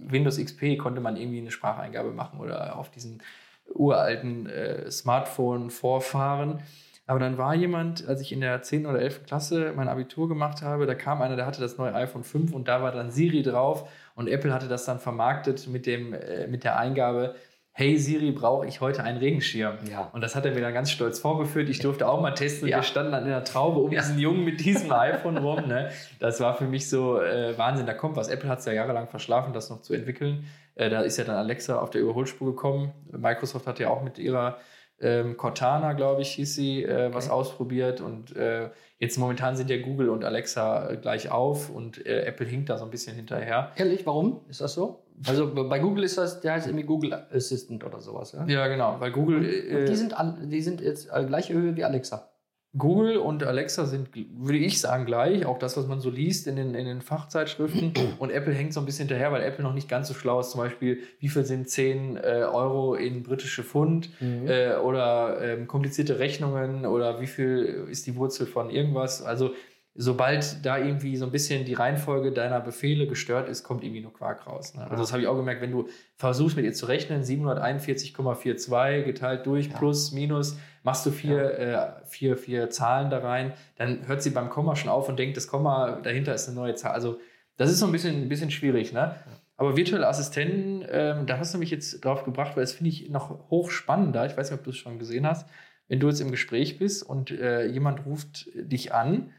Windows 0.00 0.38
XP 0.42 0.78
konnte 0.78 1.02
man 1.02 1.18
irgendwie 1.18 1.40
eine 1.40 1.50
Spracheingabe 1.50 2.12
machen 2.12 2.40
oder 2.40 2.78
auf 2.78 2.90
diesen 2.90 3.22
uralten 3.68 4.46
äh, 4.46 4.90
Smartphone-Vorfahren. 4.90 6.60
Aber 7.06 7.18
dann 7.18 7.36
war 7.36 7.54
jemand, 7.54 8.08
als 8.08 8.22
ich 8.22 8.32
in 8.32 8.40
der 8.40 8.62
10. 8.62 8.86
oder 8.86 9.00
11. 9.02 9.26
Klasse 9.26 9.74
mein 9.76 9.88
Abitur 9.88 10.26
gemacht 10.26 10.62
habe, 10.62 10.86
da 10.86 10.94
kam 10.94 11.20
einer, 11.20 11.36
der 11.36 11.44
hatte 11.44 11.60
das 11.60 11.76
neue 11.76 11.94
iPhone 11.94 12.24
5 12.24 12.54
und 12.54 12.66
da 12.66 12.80
war 12.80 12.92
dann 12.92 13.10
Siri 13.10 13.42
drauf 13.42 13.90
und 14.14 14.26
Apple 14.26 14.54
hatte 14.54 14.68
das 14.68 14.86
dann 14.86 15.00
vermarktet 15.00 15.68
mit, 15.68 15.84
dem, 15.84 16.14
äh, 16.14 16.46
mit 16.46 16.64
der 16.64 16.78
Eingabe, 16.78 17.34
hey 17.78 17.98
Siri, 17.98 18.30
brauche 18.32 18.66
ich 18.66 18.80
heute 18.80 19.02
einen 19.04 19.18
Regenschirm? 19.18 19.76
Ja. 19.90 20.08
Und 20.14 20.22
das 20.22 20.34
hat 20.34 20.46
er 20.46 20.52
mir 20.52 20.62
dann 20.62 20.72
ganz 20.72 20.90
stolz 20.90 21.18
vorgeführt. 21.18 21.68
Ich 21.68 21.78
durfte 21.80 22.08
auch 22.08 22.22
mal 22.22 22.30
testen. 22.30 22.68
Ja. 22.68 22.78
Wir 22.78 22.82
standen 22.82 23.12
dann 23.12 23.24
in 23.24 23.28
der 23.28 23.44
Traube 23.44 23.80
um 23.80 23.92
Ja. 23.92 24.00
diesen 24.00 24.18
Jungen 24.18 24.44
mit 24.46 24.64
diesem 24.64 24.90
iPhone 24.90 25.36
rum. 25.36 25.68
Ne? 25.68 25.90
Das 26.18 26.40
war 26.40 26.54
für 26.56 26.64
mich 26.64 26.88
so 26.88 27.20
äh, 27.20 27.56
Wahnsinn. 27.58 27.84
Da 27.84 27.92
kommt 27.92 28.16
was. 28.16 28.28
Apple 28.28 28.48
hat 28.48 28.60
es 28.60 28.64
ja 28.64 28.72
jahrelang 28.72 29.08
verschlafen, 29.08 29.52
das 29.52 29.68
noch 29.68 29.82
zu 29.82 29.92
entwickeln. 29.92 30.46
Äh, 30.74 30.88
da 30.88 31.02
ist 31.02 31.18
ja 31.18 31.24
dann 31.24 31.36
Alexa 31.36 31.78
auf 31.78 31.90
der 31.90 32.00
Überholspur 32.00 32.48
gekommen. 32.52 32.92
Microsoft 33.12 33.66
hat 33.66 33.78
ja 33.78 33.90
auch 33.90 34.02
mit 34.02 34.18
ihrer 34.18 34.56
ähm, 34.98 35.36
Cortana, 35.36 35.92
glaube 35.92 36.22
ich, 36.22 36.30
hieß 36.30 36.54
sie, 36.54 36.82
äh, 36.82 37.12
was 37.12 37.26
Okay. 37.26 37.34
ausprobiert. 37.34 38.00
Und 38.00 38.34
äh, 38.34 38.70
jetzt 38.98 39.18
momentan 39.18 39.54
sind 39.54 39.68
ja 39.68 39.76
Google 39.82 40.08
und 40.08 40.24
Alexa 40.24 40.88
äh, 40.92 40.96
gleich 40.96 41.30
auf 41.30 41.68
und 41.68 42.06
äh, 42.06 42.22
Apple 42.24 42.46
hinkt 42.46 42.70
da 42.70 42.78
so 42.78 42.86
ein 42.86 42.90
bisschen 42.90 43.14
hinterher. 43.16 43.72
Ehrlich, 43.76 44.06
warum 44.06 44.40
ist 44.48 44.62
das 44.62 44.72
so? 44.72 45.02
Also 45.26 45.52
bei 45.54 45.78
Google 45.78 46.04
ist 46.04 46.18
das, 46.18 46.40
der 46.40 46.52
heißt 46.54 46.66
irgendwie 46.66 46.84
Google 46.84 47.14
Assistant 47.32 47.84
oder 47.84 48.00
sowas. 48.00 48.32
Ja? 48.32 48.44
Ja, 48.46 48.66
genau, 48.68 48.96
weil 48.98 49.12
Google. 49.12 49.38
Und 49.38 49.44
Äh, 49.46 49.84
die, 49.86 49.96
sind 49.96 50.18
all, 50.18 50.36
die 50.44 50.60
sind 50.62 50.80
jetzt 50.80 51.08
äh, 51.12 51.24
gleiche 51.24 51.54
Höhe 51.54 51.76
wie 51.76 51.84
Alexa. 51.84 52.30
Google 52.76 53.16
und 53.16 53.42
Alexa 53.42 53.86
sind, 53.86 54.10
würde 54.14 54.58
ich 54.58 54.80
sagen, 54.82 55.06
gleich. 55.06 55.46
Auch 55.46 55.58
das, 55.58 55.78
was 55.78 55.86
man 55.86 56.00
so 56.00 56.10
liest 56.10 56.46
in 56.46 56.56
den, 56.56 56.74
in 56.74 56.84
den 56.84 57.00
Fachzeitschriften. 57.00 57.94
Und 58.18 58.30
Apple 58.30 58.52
hängt 58.52 58.74
so 58.74 58.80
ein 58.80 58.84
bisschen 58.84 59.08
hinterher, 59.08 59.32
weil 59.32 59.42
Apple 59.42 59.64
noch 59.64 59.72
nicht 59.72 59.88
ganz 59.88 60.08
so 60.08 60.12
schlau 60.14 60.40
ist. 60.40 60.50
Zum 60.50 60.60
Beispiel, 60.60 60.98
wie 61.18 61.28
viel 61.28 61.44
sind 61.46 61.70
10 61.70 62.18
äh, 62.18 62.20
Euro 62.52 62.94
in 62.94 63.22
britische 63.22 63.62
Pfund 63.62 64.10
Mhm. 64.20 64.46
äh, 64.46 64.74
oder 64.76 65.38
ähm, 65.40 65.66
komplizierte 65.66 66.18
Rechnungen 66.18 66.84
oder 66.84 67.18
wie 67.22 67.26
viel 67.26 67.86
ist 67.90 68.06
die 68.06 68.14
Wurzel 68.16 68.46
von 68.46 68.68
irgendwas. 68.68 69.22
Also, 69.22 69.52
sobald 69.96 70.64
da 70.64 70.78
irgendwie 70.78 71.16
so 71.16 71.24
ein 71.24 71.32
bisschen 71.32 71.64
die 71.64 71.74
Reihenfolge 71.74 72.32
deiner 72.32 72.60
Befehle 72.60 73.06
gestört 73.06 73.48
ist, 73.48 73.62
kommt 73.62 73.82
irgendwie 73.82 74.02
nur 74.02 74.12
Quark 74.12 74.46
raus. 74.46 74.74
Ne? 74.74 74.82
Also, 74.84 74.96
das 75.02 75.12
habe 75.12 75.22
ich 75.22 75.28
auch 75.28 75.36
gemerkt, 75.36 75.62
wenn 75.62 75.72
du 75.72 75.88
versuchst, 76.16 76.56
mit 76.56 76.64
ihr 76.64 76.72
zu 76.72 76.86
rechnen, 76.86 77.22
741,42 77.22 79.02
geteilt 79.04 79.46
durch, 79.46 79.68
Ja. 79.68 79.78
plus, 79.78 80.12
minus, 80.12 80.58
machst 80.82 81.04
du 81.06 81.10
vier, 81.10 81.58
äh, 81.58 82.06
vier, 82.06 82.36
vier 82.36 82.70
Zahlen 82.70 83.10
da 83.10 83.18
rein, 83.18 83.52
dann 83.76 84.06
hört 84.06 84.22
sie 84.22 84.30
beim 84.30 84.50
Komma 84.50 84.76
schon 84.76 84.90
auf 84.90 85.08
und 85.08 85.18
denkt, 85.18 85.36
das 85.36 85.48
Komma 85.48 86.00
dahinter 86.02 86.34
ist 86.34 86.46
eine 86.48 86.56
neue 86.56 86.74
Zahl. 86.74 86.92
Also 86.92 87.18
das 87.56 87.70
ist 87.70 87.78
so 87.78 87.86
ein 87.86 87.92
bisschen, 87.92 88.22
ein 88.22 88.28
bisschen 88.28 88.50
schwierig. 88.50 88.92
Ne? 88.92 89.14
Aber 89.56 89.76
virtuelle 89.76 90.06
Assistenten, 90.06 90.84
ähm, 90.90 91.26
da 91.26 91.38
hast 91.38 91.54
du 91.54 91.58
mich 91.58 91.70
jetzt 91.70 92.04
drauf 92.04 92.24
gebracht, 92.24 92.56
weil 92.56 92.62
das 92.64 92.72
finde 92.72 92.90
ich 92.90 93.08
noch 93.08 93.50
hochspannender. 93.50 94.26
Ich 94.26 94.36
weiß 94.36 94.50
nicht, 94.50 94.58
ob 94.58 94.64
du 94.64 94.70
es 94.70 94.76
schon 94.76 94.98
gesehen 94.98 95.26
hast. 95.26 95.48
Wenn 95.88 96.00
du 96.00 96.08
jetzt 96.08 96.20
im 96.20 96.30
Gespräch 96.30 96.78
bist 96.78 97.02
und 97.02 97.30
äh, 97.30 97.66
jemand 97.66 98.04
ruft 98.04 98.48
dich 98.54 98.92
an, 98.92 99.30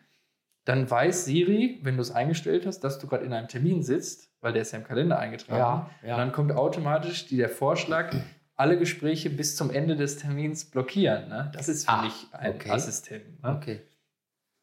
dann 0.68 0.90
weiß 0.90 1.26
Siri, 1.26 1.80
wenn 1.84 1.96
du 1.96 2.02
es 2.02 2.12
eingestellt 2.12 2.66
hast, 2.66 2.82
dass 2.82 3.00
du 3.00 3.08
gerade 3.08 3.24
in 3.26 3.34
einem 3.34 3.48
Termin 3.48 3.84
sitzt, 3.84 4.30
weil 4.42 4.54
der 4.54 4.64
ist 4.64 4.72
ja 4.74 4.80
im 4.80 4.84
Kalender 4.84 5.18
eingetragen. 5.18 5.60
Ja, 5.60 5.90
ja. 6.08 6.14
Und 6.16 6.20
dann 6.20 6.32
kommt 6.32 6.52
automatisch 6.52 7.26
die, 7.28 7.38
der 7.38 7.50
Vorschlag, 7.50 8.14
alle 8.56 8.78
Gespräche 8.78 9.30
bis 9.30 9.56
zum 9.56 9.72
Ende 9.72 9.96
des 9.96 10.18
Termins 10.18 10.66
blockieren. 10.66 11.30
Ne? 11.30 11.52
Das 11.54 11.70
ist 11.70 11.86
für 11.86 11.92
Ah, 11.94 12.02
mich 12.02 12.28
ein 12.32 12.56
okay. 12.56 12.72
Assistent. 12.72 13.42
Ne? 13.44 13.56
Okay. 13.56 13.82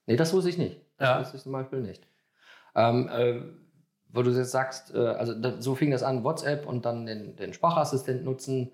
Nee, 0.07 0.17
das 0.17 0.33
wusste 0.33 0.51
ich 0.51 0.59
nicht. 0.59 0.81
Das 0.99 1.09
Ja. 1.09 1.21
wusste 1.21 1.37
ich 1.39 1.43
zum 1.43 1.53
Beispiel 1.53 1.81
nicht. 1.81 2.07
Ähm, 2.75 3.09
äh, 3.09 3.41
wo 4.11 4.23
du 4.23 4.31
jetzt 4.31 4.51
sagst, 4.51 4.95
äh, 4.95 4.99
also 4.99 5.33
da, 5.35 5.61
so 5.61 5.75
fing 5.75 5.91
das 5.91 6.03
an, 6.03 6.23
WhatsApp 6.23 6.67
und 6.67 6.85
dann 6.85 7.07
den, 7.07 7.37
den 7.37 7.53
Sprachassistent 7.55 8.25
nutzen. 8.25 8.73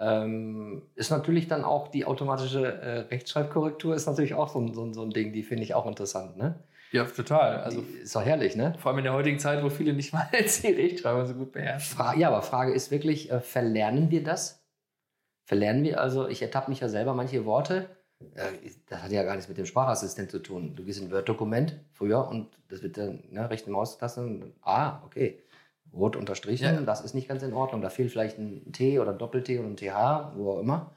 Ähm, 0.00 0.82
ist 0.96 1.10
natürlich 1.10 1.46
dann 1.46 1.62
auch 1.64 1.86
die 1.88 2.06
automatische 2.06 2.66
äh, 2.66 2.98
Rechtschreibkorrektur, 3.02 3.94
ist 3.94 4.06
natürlich 4.06 4.34
auch 4.34 4.48
so 4.48 4.58
ein, 4.60 4.74
so 4.74 4.92
so 4.92 5.02
ein 5.02 5.10
Ding, 5.10 5.32
die 5.32 5.44
finde 5.44 5.62
ich 5.62 5.74
auch 5.74 5.86
interessant. 5.86 6.36
Ne? 6.38 6.58
Ja, 6.92 7.04
total. 7.04 7.56
Also 7.62 7.80
ist 8.02 8.14
doch 8.14 8.24
herrlich, 8.24 8.54
ne? 8.54 8.74
vor 8.78 8.90
allem 8.90 8.98
in 8.98 9.04
der 9.04 9.14
heutigen 9.14 9.38
Zeit, 9.38 9.64
wo 9.64 9.70
viele 9.70 9.94
nicht 9.94 10.12
mal 10.12 10.28
die 10.62 10.66
Rechtschreibung 10.68 11.26
so 11.26 11.34
gut 11.34 11.52
beherrschen. 11.52 11.96
Fra 11.96 12.14
ja, 12.14 12.28
aber 12.28 12.42
Frage 12.42 12.72
ist 12.72 12.90
wirklich, 12.90 13.30
äh, 13.30 13.40
verlernen 13.40 14.10
wir 14.10 14.22
das? 14.22 14.62
Verlernen 15.44 15.82
wir, 15.84 16.00
also 16.00 16.28
ich 16.28 16.42
ertappe 16.42 16.70
mich 16.70 16.80
ja 16.80 16.88
selber 16.88 17.14
manche 17.14 17.44
Worte, 17.46 17.88
äh, 18.34 18.70
das 18.88 19.02
hat 19.02 19.10
ja 19.10 19.22
gar 19.22 19.34
nichts 19.34 19.48
mit 19.48 19.58
dem 19.58 19.66
Sprachassistent 19.66 20.30
zu 20.30 20.38
tun. 20.40 20.76
Du 20.76 20.84
gehst 20.84 21.00
in 21.00 21.06
ein 21.06 21.12
Word-Dokument 21.12 21.80
früher 21.92 22.28
und 22.28 22.48
das 22.68 22.82
wird 22.82 22.96
dann 22.98 23.24
ne, 23.30 23.48
rechte 23.48 23.70
Maustaste, 23.70 24.20
und- 24.20 24.52
ah, 24.62 25.02
okay, 25.06 25.42
rot 25.94 26.14
unterstrichen, 26.16 26.74
Ja. 26.74 26.80
das 26.82 27.00
ist 27.00 27.14
nicht 27.14 27.28
ganz 27.28 27.42
in 27.42 27.52
Ordnung. 27.54 27.80
Da 27.82 27.90
fehlt 27.90 28.10
vielleicht 28.10 28.38
ein 28.38 28.70
T 28.72 28.98
oder 28.98 29.12
ein 29.12 29.18
Doppel-T 29.18 29.58
oder 29.58 29.68
ein 29.68 29.76
TH, 29.76 30.32
wo 30.36 30.52
auch 30.52 30.60
immer. 30.60 30.92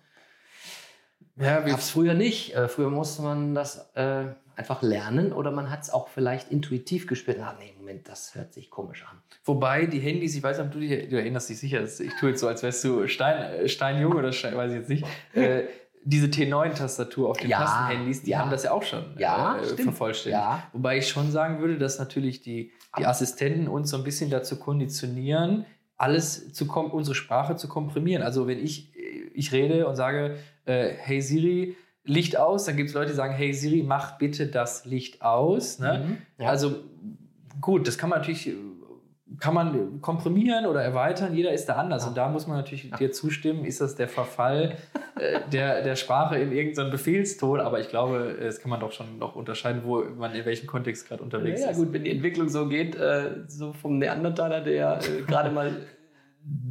Ja, 1.37 1.65
wir, 1.65 1.71
Gab 1.71 1.79
es 1.79 1.89
früher 1.89 2.13
nicht. 2.13 2.53
Äh, 2.55 2.67
früher 2.69 2.89
musste 2.89 3.21
man 3.21 3.55
das 3.55 3.89
äh, 3.95 4.25
einfach 4.57 4.81
lernen 4.81 5.33
oder 5.33 5.51
man 5.51 5.69
hat 5.69 5.83
es 5.83 5.89
auch 5.89 6.07
vielleicht 6.07 6.51
intuitiv 6.51 7.07
gespürt. 7.07 7.39
Ah, 7.39 7.55
nee, 7.59 7.73
Moment, 7.77 8.07
das 8.07 8.35
hört 8.35 8.53
sich 8.53 8.69
komisch 8.69 9.05
an. 9.09 9.17
wobei 9.43 9.85
die 9.85 9.99
Handys, 9.99 10.35
ich 10.35 10.43
weiß 10.43 10.57
nicht, 10.57 10.67
ob 10.67 10.71
du 10.73 10.79
dich 10.79 11.09
du 11.09 11.17
erinnerst 11.17 11.49
dich 11.49 11.59
sicher, 11.59 11.83
ich 11.83 12.13
tue 12.19 12.29
jetzt 12.29 12.39
so, 12.41 12.47
als 12.47 12.63
wärst 12.63 12.83
du 12.83 13.07
Stein, 13.07 13.41
äh, 13.53 13.67
Steinjung 13.67 14.13
oder 14.13 14.31
Stein, 14.31 14.55
weiß 14.55 14.71
ich 14.71 14.77
jetzt 14.77 14.89
nicht. 14.89 15.05
Äh, 15.33 15.63
diese 16.07 16.27
T9-Tastatur 16.27 17.29
auf 17.31 17.37
den 17.37 17.49
Ja, 17.49 17.57
Tastenhandys, 17.59 18.21
die 18.23 18.31
ja. 18.31 18.39
haben 18.39 18.51
das 18.51 18.63
ja 18.63 18.71
auch 18.71 18.83
schon 18.83 19.03
Ja, 19.17 19.57
äh, 19.57 19.63
vervollständigt. 19.81 20.39
Ja. 20.39 20.63
Wobei 20.71 20.99
ich 20.99 21.09
schon 21.09 21.31
sagen 21.31 21.59
würde, 21.59 21.79
dass 21.79 21.97
natürlich 21.97 22.41
die, 22.41 22.71
die 22.97 23.05
Assistenten 23.07 23.67
uns 23.67 23.89
so 23.89 23.97
ein 23.97 24.03
bisschen 24.03 24.29
dazu 24.29 24.57
konditionieren, 24.57 25.65
alles 25.97 26.53
zu 26.53 26.71
unsere 26.71 27.15
Sprache 27.15 27.55
zu 27.55 27.67
komprimieren. 27.67 28.21
Also 28.21 28.47
wenn 28.47 28.59
ich, 28.59 28.91
ich 29.33 29.51
rede 29.51 29.87
und 29.87 29.95
sage, 29.95 30.37
äh, 30.65 30.89
hey 30.95 31.21
Siri, 31.21 31.75
Licht 32.05 32.37
aus, 32.37 32.65
dann 32.65 32.77
gibt 32.77 32.89
es 32.89 32.95
Leute, 32.95 33.09
die 33.11 33.15
sagen, 33.15 33.33
hey 33.33 33.53
Siri, 33.53 33.83
mach 33.83 34.17
bitte 34.17 34.47
das 34.47 34.85
Licht 34.85 35.21
aus. 35.21 35.79
Ne? 35.79 36.03
Mhm, 36.05 36.43
ja. 36.43 36.49
Also 36.49 36.75
gut, 37.61 37.87
das 37.87 37.97
kann 37.97 38.09
man 38.09 38.19
natürlich, 38.19 38.51
kann 39.39 39.53
man 39.53 40.01
komprimieren 40.01 40.65
oder 40.67 40.81
erweitern, 40.83 41.33
jeder 41.35 41.51
ist 41.51 41.65
da 41.67 41.73
anders. 41.77 42.03
Ja. 42.03 42.09
Und 42.09 42.17
da 42.17 42.29
muss 42.29 42.45
man 42.47 42.57
natürlich 42.57 42.91
dir 42.91 43.11
zustimmen, 43.11 43.65
ist 43.65 43.81
das 43.81 43.95
der 43.95 44.07
Verfall 44.07 44.77
äh, 45.19 45.39
der, 45.51 45.81
der 45.81 45.95
Sprache 45.95 46.37
in 46.37 46.51
irgendeinem 46.51 46.91
Befehlston, 46.91 47.59
aber 47.59 47.79
ich 47.79 47.89
glaube, 47.89 48.37
das 48.39 48.59
kann 48.59 48.69
man 48.69 48.79
doch 48.79 48.91
schon 48.91 49.17
noch 49.17 49.35
unterscheiden, 49.35 49.81
wo 49.83 50.03
man 50.03 50.35
in 50.35 50.45
welchem 50.45 50.67
Kontext 50.67 51.07
gerade 51.07 51.23
unterwegs 51.23 51.61
Ja, 51.61 51.71
ist. 51.71 51.77
gut, 51.77 51.91
wenn 51.91 52.03
die 52.03 52.11
Entwicklung 52.11 52.49
so 52.49 52.67
geht, 52.67 52.95
äh, 52.95 53.31
so 53.47 53.73
vom 53.73 53.97
Neandertaler, 53.97 54.61
der 54.61 54.99
äh, 54.99 55.21
gerade 55.23 55.49
mal 55.51 55.71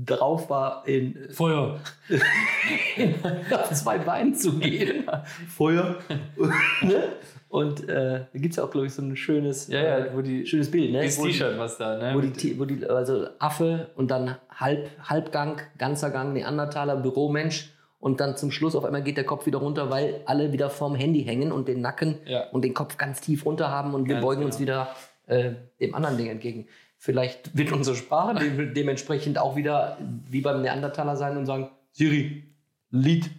drauf 0.05 0.51
war, 0.51 0.87
in, 0.87 1.17
Feuer. 1.31 1.81
auf 3.53 3.71
zwei 3.73 3.99
Beinen 3.99 4.35
zu 4.35 4.59
gehen. 4.59 5.05
Feuer. 5.49 5.97
ne? 6.83 7.03
Und 7.49 7.89
äh, 7.89 8.25
da 8.33 8.39
gibt 8.39 8.51
es 8.53 8.57
ja 8.57 8.65
auch, 8.65 8.71
glaube 8.71 8.87
ich, 8.87 8.93
so 8.93 9.03
ein 9.03 9.17
schönes, 9.17 9.69
Ja, 9.69 9.81
ja, 9.83 9.99
äh, 9.99 10.11
wo 10.17 10.23
die, 10.23 10.45
schönes 10.47 10.71
Bild, 10.71 10.91
ne? 10.93 11.03
die- 11.03 11.09
T-Shirt, 11.09 11.57
was 11.59 11.79
da, 11.79 11.97
ne? 11.97 12.13
Wo 12.15 12.21
die, 12.21 12.59
wo 12.59 12.65
die, 12.65 12.85
also 12.85 13.27
Affe 13.39 13.91
und 13.97 14.11
dann 14.11 14.37
Halb, 14.51 14.91
Halbgang, 15.03 15.61
ganzer 15.79 16.11
Gang, 16.11 16.33
Neandertaler, 16.33 16.97
Büromensch 16.97 17.71
und 18.01 18.21
dann 18.21 18.37
zum 18.37 18.51
Schluss 18.51 18.75
auf 18.75 18.85
einmal 18.85 19.03
geht 19.03 19.17
der 19.17 19.25
Kopf 19.25 19.47
wieder 19.47 19.59
runter, 19.59 19.89
weil 19.89 20.21
alle 20.27 20.53
wieder 20.53 20.69
vorm 20.69 20.95
Handy 20.97 21.23
hängen 21.25 21.53
und 21.53 21.69
den 21.69 21.81
Nacken 21.81 22.19
Ja. 22.27 22.49
und 22.51 22.63
den 22.65 22.75
Kopf 22.75 22.97
ganz 22.97 23.21
tief 23.21 23.47
runter 23.47 23.71
haben 23.71 23.95
und 23.95 24.07
wir 24.09 24.17
Ganz 24.17 24.25
beugen 24.27 24.45
uns 24.45 24.59
genau. 24.59 24.87
wieder 25.27 25.37
äh, 25.39 25.53
dem 25.81 25.95
anderen 25.95 26.17
Ding 26.19 26.27
entgegen. 26.29 26.67
Vielleicht 27.05 27.55
wird 27.55 27.71
unsere 27.71 27.97
Sprache 27.97 28.35
de 28.37 28.73
dementsprechend 28.73 29.37
auch 29.37 29.57
wieder 29.57 29.99
wie 30.31 30.41
beim 30.41 30.63
Neandertaler 30.63 31.19
sein 31.19 31.37
und 31.37 31.45
sagen, 31.45 31.69
Siri, 31.93 32.45
Lied 32.89 33.31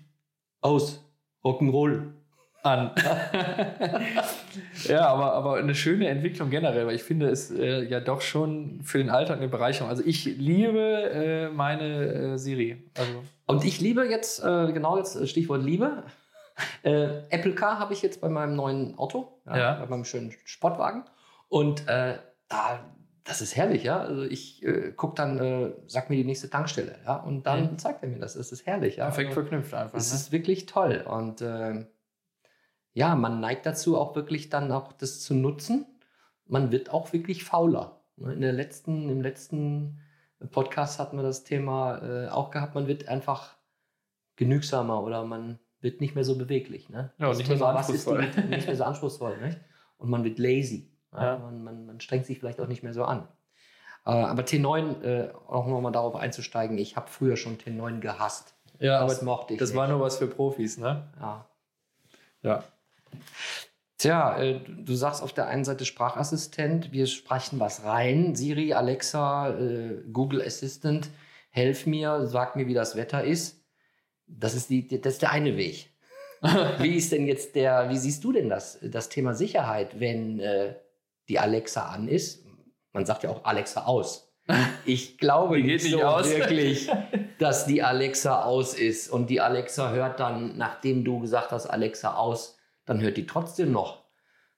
aus, 0.62 1.04
Rock'n'Roll. 1.44 2.12
an. 2.62 2.92
ja, 4.88 5.08
aber, 5.08 5.34
aber 5.34 5.56
eine 5.56 5.74
schöne 5.74 6.10
Entwicklung 6.10 6.52
generell, 6.52 6.86
weil 6.86 6.94
ich 6.94 7.02
finde 7.02 7.30
es 7.30 7.50
äh, 7.50 7.82
ja 7.86 8.00
doch 8.02 8.22
schon 8.22 8.82
für 8.84 9.00
den 9.00 9.10
Alltag 9.10 9.38
eine 9.38 9.48
Bereicherung. 9.48 9.90
Also 9.90 10.04
ich 10.06 10.26
liebe 10.26 10.80
äh, 10.80 11.50
meine 11.50 12.34
äh, 12.34 12.38
Siri. 12.38 12.84
Also 12.96 13.24
Und 13.48 13.66
ich 13.66 13.82
liebe 13.82 14.06
jetzt, 14.06 14.44
äh, 14.44 14.74
genau 14.74 14.98
jetzt 15.00 15.16
äh, 15.16 15.26
Stichwort 15.26 15.64
Liebe, 15.64 16.04
äh, 16.84 17.08
Apple 17.32 17.56
Car 17.56 17.80
habe 17.80 17.94
ich 17.94 18.04
jetzt 18.04 18.22
bei 18.22 18.30
meinem 18.30 18.56
neuen 18.56 18.96
Auto, 19.00 19.40
Ja. 19.48 19.74
bei 19.80 19.88
meinem 19.88 20.06
schönen 20.06 20.36
Sportwagen. 20.44 21.04
Und 21.50 21.88
da, 21.88 22.20
das 23.26 23.42
ist 23.42 23.56
herrlich, 23.58 23.84
ja. 23.84 24.00
Also 24.00 24.24
ich 24.24 24.64
äh, 24.64 24.92
gucke 24.94 25.16
dann, 25.16 25.38
äh, 25.40 25.74
sag 25.88 26.10
mir 26.10 26.16
die 26.16 26.24
nächste 26.24 26.50
Tankstelle, 26.50 26.96
ja. 27.06 27.18
Und 27.18 27.44
dann 27.46 27.72
Mhm. 27.74 27.78
zeigt 27.78 28.02
er 28.04 28.10
mir 28.10 28.20
das. 28.20 28.36
Das 28.36 28.52
ist 28.54 28.66
herrlich, 28.66 28.96
ja. 28.98 29.06
perfekt 29.06 29.30
Also, 29.30 29.42
verknüpft 29.42 29.74
einfach. 29.74 29.98
es 29.98 30.12
Ne? 30.12 30.16
ist 30.16 30.32
wirklich 30.32 30.66
toll. 30.68 31.04
Und 31.08 31.42
äh, 31.42 31.86
ja, 32.94 33.16
man 33.16 33.40
neigt 33.42 33.66
dazu, 33.66 33.98
auch 33.98 34.16
wirklich 34.16 34.50
dann 34.50 34.72
auch 34.72 34.94
das 34.94 35.20
zu 35.22 35.34
nutzen. 35.34 35.86
Man 36.48 36.72
wird 36.72 36.92
auch 36.92 37.12
wirklich 37.12 37.44
fauler. 37.44 38.00
Ne, 38.16 38.34
In 38.34 38.42
der 38.42 38.54
letzten, 38.54 39.10
Im 39.10 39.22
letzten 39.22 40.00
Podcast 40.52 41.00
hatten 41.00 41.18
wir 41.18 41.24
das 41.24 41.44
Thema 41.44 41.98
äh, 41.98 42.30
auch 42.30 42.52
gehabt, 42.52 42.76
man 42.76 42.88
wird 42.88 43.08
einfach 43.10 43.56
genügsamer 44.36 45.02
oder 45.04 45.24
man 45.26 45.60
wird 45.82 46.02
nicht 46.02 46.16
mehr 46.16 46.24
so 46.24 46.38
beweglich. 46.38 46.90
Ne? 46.90 47.12
Ja, 47.18 47.28
das 47.30 47.38
nicht 47.38 47.48
mehr 47.50 47.58
so 47.58 47.66
was 47.66 47.90
ist 47.90 48.08
anspruchsvoll. 48.08 48.48
nicht 48.50 48.68
mehr 48.68 48.76
so 48.76 48.84
anspruchsvoll. 48.84 49.38
Nicht? 49.42 49.60
Und 49.98 50.10
man 50.10 50.24
wird 50.24 50.40
lazy. 50.40 50.92
Ja? 51.14 51.38
Man, 51.38 51.64
man, 51.64 51.86
man 51.86 52.00
strengt 52.00 52.26
sich 52.26 52.40
vielleicht 52.40 52.60
auch 52.60 52.68
nicht 52.68 52.84
mehr 52.84 52.94
so 52.94 53.04
an. 53.04 53.28
Äh, 54.06 54.12
aber 54.12 54.44
T9, 54.44 55.04
äh, 55.04 55.34
auch 55.48 55.68
nochmal 55.68 55.92
darauf 55.92 56.16
einzusteigen, 56.16 56.78
ich 56.78 56.96
habe 56.96 57.10
früher 57.10 57.38
schon 57.38 57.58
T9 57.58 58.00
gehasst. 58.00 58.56
ja, 58.80 59.00
aber 59.00 59.10
das 59.10 59.22
mochte 59.22 59.54
ich 59.54 59.60
das 59.60 59.70
nicht. 59.70 59.78
war 59.78 59.88
nur 59.88 60.00
was 60.00 60.18
für 60.18 60.28
Profis, 60.28 60.78
ne? 60.78 61.12
Ja. 61.20 61.50
Ja. 62.44 62.64
Tja, 63.98 64.38
äh, 64.38 64.60
du 64.60 64.94
sagst 64.94 65.24
auf 65.24 65.34
der 65.34 65.48
einen 65.48 65.64
Seite 65.64 65.86
Sprachassistent, 65.86 66.92
wir 66.92 67.08
sprechen 67.08 67.60
was 67.60 67.84
rein. 67.84 68.36
Siri, 68.36 68.74
Alexa, 68.74 69.58
äh, 69.58 70.04
Google 70.12 70.42
Assistant, 70.42 71.10
helf 71.50 71.88
mir, 71.88 72.28
sag 72.28 72.56
mir, 72.56 72.68
wie 72.68 72.74
das 72.74 72.96
Wetter 72.96 73.24
ist. 73.24 73.64
Das 74.28 74.54
ist, 74.54 74.70
die, 74.70 75.02
das 75.02 75.14
ist 75.14 75.22
der 75.22 75.32
eine 75.32 75.56
Weg. 75.58 75.90
wie 76.80 76.96
ist 76.96 77.12
denn 77.12 77.26
jetzt 77.26 77.56
der, 77.56 77.90
wie 77.90 77.98
siehst 77.98 78.24
du 78.24 78.34
denn 78.34 78.50
das, 78.50 78.78
das 78.82 79.10
Thema 79.10 79.34
Sicherheit, 79.34 80.00
wenn 80.00 80.40
äh, 80.40 80.76
die 81.30 81.40
Alexa 81.40 81.88
an 81.88 82.08
ist? 82.08 82.46
Man 82.94 83.06
sagt 83.06 83.24
ja 83.24 83.30
auch 83.30 83.44
Alexa 83.46 83.86
aus. 83.86 84.32
Ich 84.86 85.18
glaube 85.18 85.56
nicht 85.60 85.84
nicht 85.84 85.92
so 85.92 86.04
aus. 86.04 86.30
wirklich, 86.30 86.90
dass 87.40 87.66
die 87.66 87.82
Alexa 87.82 88.44
aus 88.44 88.76
ist. 88.76 89.10
Und 89.10 89.32
die 89.32 89.42
Alexa 89.42 89.92
hört 89.92 90.20
dann, 90.20 90.58
nachdem 90.58 91.04
du 91.04 91.20
gesagt 91.20 91.52
hast, 91.52 91.66
Alexa 91.66 92.16
aus, 92.16 92.58
dann 92.86 93.02
hört 93.02 93.18
die 93.18 93.26
trotzdem 93.26 93.72
noch, 93.72 94.04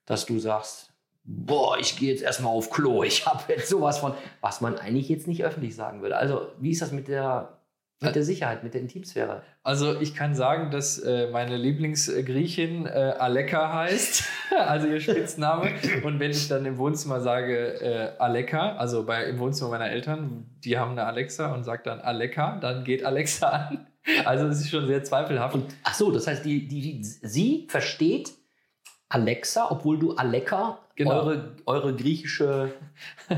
dass 0.06 0.26
du 0.26 0.40
sagst, 0.40 0.92
boah, 1.24 1.78
ich 1.78 1.98
gehe 1.98 2.12
jetzt 2.12 2.24
erstmal 2.24 2.54
auf 2.54 2.70
Klo. 2.70 3.04
Ich 3.04 3.26
habe 3.26 3.54
jetzt 3.54 3.70
sowas 3.70 4.00
von, 4.00 4.14
was 4.42 4.62
man 4.62 4.78
eigentlich 4.78 5.10
jetzt 5.10 5.28
nicht 5.28 5.44
öffentlich 5.44 5.76
sagen 5.76 6.02
würde. 6.02 6.18
Also, 6.18 6.50
wie 6.60 6.72
ist 6.72 6.82
das 6.82 6.92
mit 6.92 7.08
der, 7.08 7.57
mit 8.00 8.16
der 8.16 8.24
Sicherheit, 8.24 8.64
mit 8.64 8.74
der 8.74 8.82
Intimsphäre? 8.82 9.42
Also 9.64 10.00
ich 10.00 10.14
kann 10.14 10.36
sagen, 10.36 10.70
dass 10.70 11.00
äh, 11.00 11.30
meine 11.32 11.58
Lieblingsgriechin 11.58 12.86
äh, 12.86 12.90
Aleka 13.18 13.74
heißt, 13.74 14.24
also 14.58 14.88
ihr 14.88 15.00
Spitzname. 15.00 15.72
Und 16.04 16.20
wenn 16.20 16.32
ich 16.32 16.48
dann 16.48 16.66
im 16.66 16.78
Wohnzimmer 16.78 17.22
sage 17.22 17.82
äh, 17.82 18.20
Aleka, 18.20 18.76
also 18.76 19.06
bei, 19.06 19.26
im 19.26 19.40
Wohnzimmer 19.40 19.72
meiner 19.72 19.90
Eltern, 19.90 20.46
die 20.64 20.78
haben 20.78 20.92
eine 20.92 21.06
Alexa 21.06 21.54
und 21.54 21.64
sagt 21.64 21.88
dann 21.88 22.00
Aleka, 22.00 22.58
dann 22.60 22.84
geht 22.84 23.04
Alexa 23.04 23.48
an. 23.70 23.88
Also 24.26 24.46
es 24.48 24.62
ist 24.62 24.70
schon 24.70 24.88
sehr 24.88 25.04
zweifelhaft. 25.04 25.56
Und 25.56 25.66
ach 25.84 25.94
so, 25.94 26.12
das 26.12 26.28
heißt, 26.28 26.46
die, 26.46 26.68
die, 26.68 27.04
sie 27.04 27.68
versteht 27.70 28.32
Alexa, 29.10 29.72
obwohl 29.72 29.98
du 29.98 30.16
Aleka, 30.16 30.80
Genau. 30.98 31.12
eure, 31.12 31.56
eure 31.68 31.96
griechische, 31.96 32.74
äh, 33.30 33.36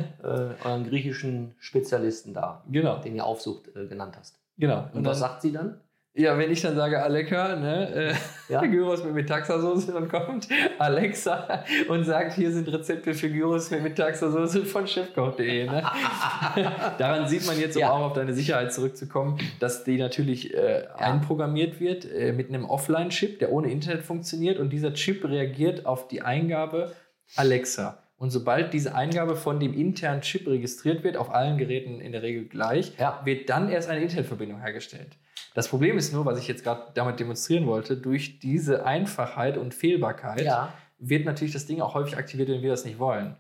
euren 0.64 0.86
griechischen 0.88 1.56
Spezialisten 1.60 2.34
da, 2.34 2.64
genau, 2.72 3.00
den 3.02 3.18
ihr 3.18 3.26
aufsucht, 3.26 3.76
äh, 3.76 3.86
genannt 3.86 4.16
hast. 4.18 4.39
Genau. 4.60 4.88
Und, 4.94 5.06
was 5.06 5.20
sagt 5.20 5.42
sie 5.42 5.52
dann? 5.52 5.80
Ja, 6.16 6.38
wenn 6.38 6.52
ich 6.52 6.60
dann 6.62 6.76
sage 6.76 7.02
Aleka, 7.02 7.56
ne, 7.56 7.94
äh, 7.94 8.14
Ja. 8.52 8.62
Gyros 8.66 9.04
mit 9.06 9.14
Metaxasauce, 9.14 9.88
dann 9.88 10.10
kommt 10.10 10.50
Alexa 10.80 11.64
und 11.88 12.04
sagt, 12.04 12.34
hier 12.34 12.52
sind 12.52 12.68
Rezepte 12.68 13.14
für 13.14 13.30
Gyros 13.30 13.70
mit 13.72 13.84
Metaxasauce 13.84 14.58
von 14.70 14.88
chefkoch.de. 14.88 15.68
Ne? 15.68 15.84
Daran 16.98 17.28
sieht 17.28 17.46
man 17.46 17.60
jetzt, 17.60 17.76
um 17.76 17.82
Ja. 17.82 17.92
auch 17.92 18.02
auf 18.08 18.14
deine 18.14 18.34
Sicherheit 18.34 18.74
zurückzukommen, 18.74 19.38
dass 19.60 19.84
die 19.84 19.98
natürlich 19.98 20.54
äh, 20.54 20.88
einprogrammiert 20.98 21.80
wird 21.80 22.12
äh, 22.12 22.34
mit 22.34 22.50
einem 22.50 22.66
Offline-Chip, 22.66 23.40
der 23.40 23.52
ohne 23.52 23.72
Internet 23.72 24.04
funktioniert 24.04 24.58
und 24.60 24.72
dieser 24.72 24.94
Chip 24.96 25.24
reagiert 25.24 25.86
auf 25.86 26.08
die 26.08 26.24
Eingabe 26.24 26.92
Alexa. 27.36 28.00
Und 28.20 28.32
sobald 28.32 28.74
diese 28.74 28.94
Eingabe 28.96 29.36
von 29.38 29.60
dem 29.62 29.74
internen 29.74 30.22
Chip 30.22 30.46
registriert 30.46 31.04
wird, 31.06 31.16
auf 31.16 31.34
allen 31.34 31.58
Geräten 31.58 32.02
in 32.02 32.12
der 32.12 32.22
Regel 32.22 32.46
gleich, 32.46 32.94
Ja. 33.00 33.22
wird 33.24 33.50
dann 33.50 33.70
erst 33.70 33.90
eine 33.90 34.02
Internetverbindung 34.02 34.60
hergestellt. 34.60 35.18
Das 35.56 35.70
Problem 35.70 35.98
ist 35.98 36.14
nur, 36.14 36.26
was 36.26 36.38
ich 36.38 36.48
jetzt 36.48 36.64
gerade 36.66 36.92
damit 36.94 37.20
demonstrieren 37.20 37.66
wollte, 37.66 37.96
durch 37.98 38.40
diese 38.40 38.86
Einfachheit 38.86 39.58
und 39.58 39.74
Fehlbarkeit 39.74 40.42
Ja. 40.42 40.74
wird 41.00 41.26
natürlich 41.26 41.54
das 41.54 41.66
Ding 41.66 41.80
auch 41.82 41.94
häufig 41.96 42.18
aktiviert, 42.18 42.50
wenn 42.50 42.62
wir 42.62 42.70
das 42.70 42.84
nicht 42.84 43.00
wollen. 43.00 43.38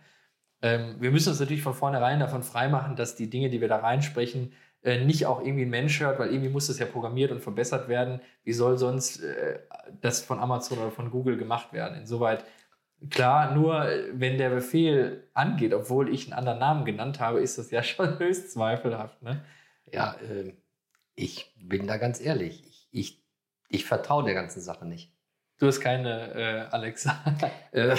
Ähm, 0.61 0.95
wir 0.99 1.11
müssen 1.11 1.29
uns 1.29 1.39
natürlich 1.41 1.61
von 1.61 1.73
vornherein 1.73 2.19
davon 2.21 2.41
freimachen, 2.43 2.95
dass 2.95 3.15
die 3.17 3.29
Dinge, 3.29 3.49
die 3.49 3.59
wir 3.61 3.67
da 3.67 3.77
reinsprechen, 3.77 4.53
äh, 4.81 5.03
nicht 5.03 5.25
auch 5.25 5.41
irgendwie 5.41 5.63
ein 5.63 5.69
Mensch 5.69 5.99
hört, 5.99 6.19
weil 6.19 6.29
irgendwie 6.31 6.49
muss 6.49 6.67
das 6.67 6.79
ja 6.79 6.85
programmiert 6.85 7.31
und 7.31 7.41
verbessert 7.41 7.89
werden. 7.89 8.21
Wie 8.45 8.53
soll 8.53 8.77
sonst 8.77 9.21
äh, 9.21 9.59
das 9.99 10.21
von 10.21 10.39
Amazon 10.39 10.77
oder 10.79 10.91
von 10.91 11.11
Google 11.11 11.35
gemacht 11.37 11.73
werden? 11.73 11.99
Insoweit 11.99 12.45
klar, 13.09 13.55
nur 13.55 13.89
äh, 13.89 14.09
wenn 14.13 14.37
der 14.37 14.49
Befehl 14.49 15.29
angeht, 15.33 15.73
obwohl 15.73 16.13
ich 16.13 16.25
einen 16.25 16.33
anderen 16.33 16.59
Namen 16.59 16.85
genannt 16.85 17.19
habe, 17.19 17.39
ist 17.39 17.57
das 17.57 17.71
ja 17.71 17.83
schon 17.83 18.19
höchst 18.19 18.51
zweifelhaft. 18.51 19.21
Ne? 19.21 19.43
Ja, 19.91 20.15
ähm, 20.29 20.57
ich 21.15 21.53
bin 21.57 21.87
da 21.87 21.97
ganz 21.97 22.21
ehrlich. 22.21 22.63
Ich, 22.67 22.87
ich, 22.91 23.23
ich 23.69 23.85
vertraue 23.85 24.23
der 24.23 24.33
ganzen 24.33 24.61
Sache 24.61 24.85
nicht. 24.85 25.13
Du 25.59 25.67
hast 25.67 25.81
keine 25.81 26.33
äh, 26.33 26.73
Alexa. 26.73 27.15
Äh, 27.71 27.95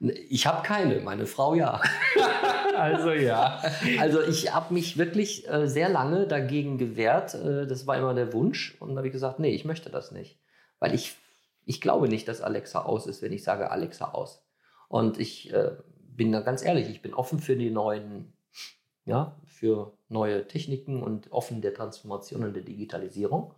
ich 0.30 0.46
habe 0.46 0.62
keine, 0.66 1.00
meine 1.00 1.26
Frau 1.26 1.54
ja. 1.54 1.82
also 2.76 3.10
ja. 3.10 3.60
Also 3.98 4.22
ich 4.22 4.54
habe 4.54 4.72
mich 4.72 4.96
wirklich 4.96 5.46
äh, 5.50 5.68
sehr 5.68 5.88
lange 5.88 6.26
dagegen 6.26 6.78
gewehrt. 6.78 7.34
Äh, 7.34 7.66
das 7.66 7.86
war 7.86 7.98
immer 7.98 8.14
der 8.14 8.32
Wunsch. 8.32 8.76
Und 8.80 8.90
dann 8.90 8.98
habe 8.98 9.08
ich 9.08 9.12
gesagt, 9.12 9.38
nee, 9.38 9.50
ich 9.50 9.64
möchte 9.64 9.90
das 9.90 10.12
nicht. 10.12 10.38
Weil 10.78 10.94
ich, 10.94 11.16
ich 11.68 11.82
glaube 11.82 12.08
nicht, 12.08 12.26
dass 12.28 12.40
Alexa 12.40 12.80
aus 12.80 13.06
ist, 13.06 13.20
wenn 13.20 13.32
ich 13.32 13.44
sage 13.44 13.70
Alexa 13.70 14.12
aus. 14.12 14.42
Und 14.88 15.20
ich 15.20 15.52
äh, 15.52 15.72
bin 15.92 16.32
da 16.32 16.40
ganz 16.40 16.64
ehrlich, 16.64 16.88
ich 16.88 17.02
bin 17.02 17.12
offen 17.12 17.40
für 17.40 17.56
die 17.56 17.70
neuen, 17.70 18.32
ja, 19.04 19.36
für 19.44 19.92
neue 20.08 20.48
Techniken 20.48 21.02
und 21.02 21.30
offen 21.30 21.60
der 21.60 21.74
Transformation 21.74 22.42
und 22.42 22.54
der 22.54 22.62
Digitalisierung. 22.62 23.52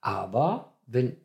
Aber 0.00 0.74
wenn, 0.86 1.16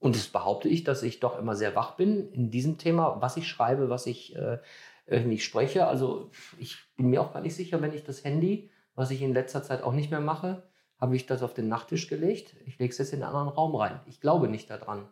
und 0.00 0.16
das 0.16 0.26
behaupte 0.26 0.68
ich, 0.68 0.82
dass 0.82 1.04
ich 1.04 1.20
doch 1.20 1.38
immer 1.38 1.54
sehr 1.54 1.76
wach 1.76 1.94
bin 1.94 2.32
in 2.32 2.50
diesem 2.50 2.76
Thema, 2.76 3.22
was 3.22 3.36
ich 3.36 3.46
schreibe, 3.46 3.88
was 3.88 4.06
ich 4.06 4.34
äh, 4.34 4.58
irgendwie 5.06 5.38
spreche. 5.38 5.86
Also 5.86 6.32
ich 6.58 6.78
bin 6.96 7.10
mir 7.10 7.20
auch 7.22 7.32
gar 7.32 7.42
nicht 7.42 7.54
sicher, 7.54 7.80
wenn 7.80 7.94
ich 7.94 8.02
das 8.02 8.24
Handy, 8.24 8.70
was 8.96 9.12
ich 9.12 9.22
in 9.22 9.32
letzter 9.32 9.62
Zeit 9.62 9.84
auch 9.84 9.92
nicht 9.92 10.10
mehr 10.10 10.20
mache, 10.20 10.68
habe 10.98 11.14
ich 11.14 11.26
das 11.26 11.44
auf 11.44 11.54
den 11.54 11.68
Nachttisch 11.68 12.08
gelegt. 12.08 12.56
Ich 12.66 12.80
lege 12.80 12.90
es 12.90 12.98
jetzt 12.98 13.12
in 13.12 13.22
einen 13.22 13.32
anderen 13.32 13.50
Raum 13.50 13.76
rein. 13.76 14.00
Ich 14.06 14.20
glaube 14.20 14.48
nicht 14.48 14.68
daran, 14.68 15.08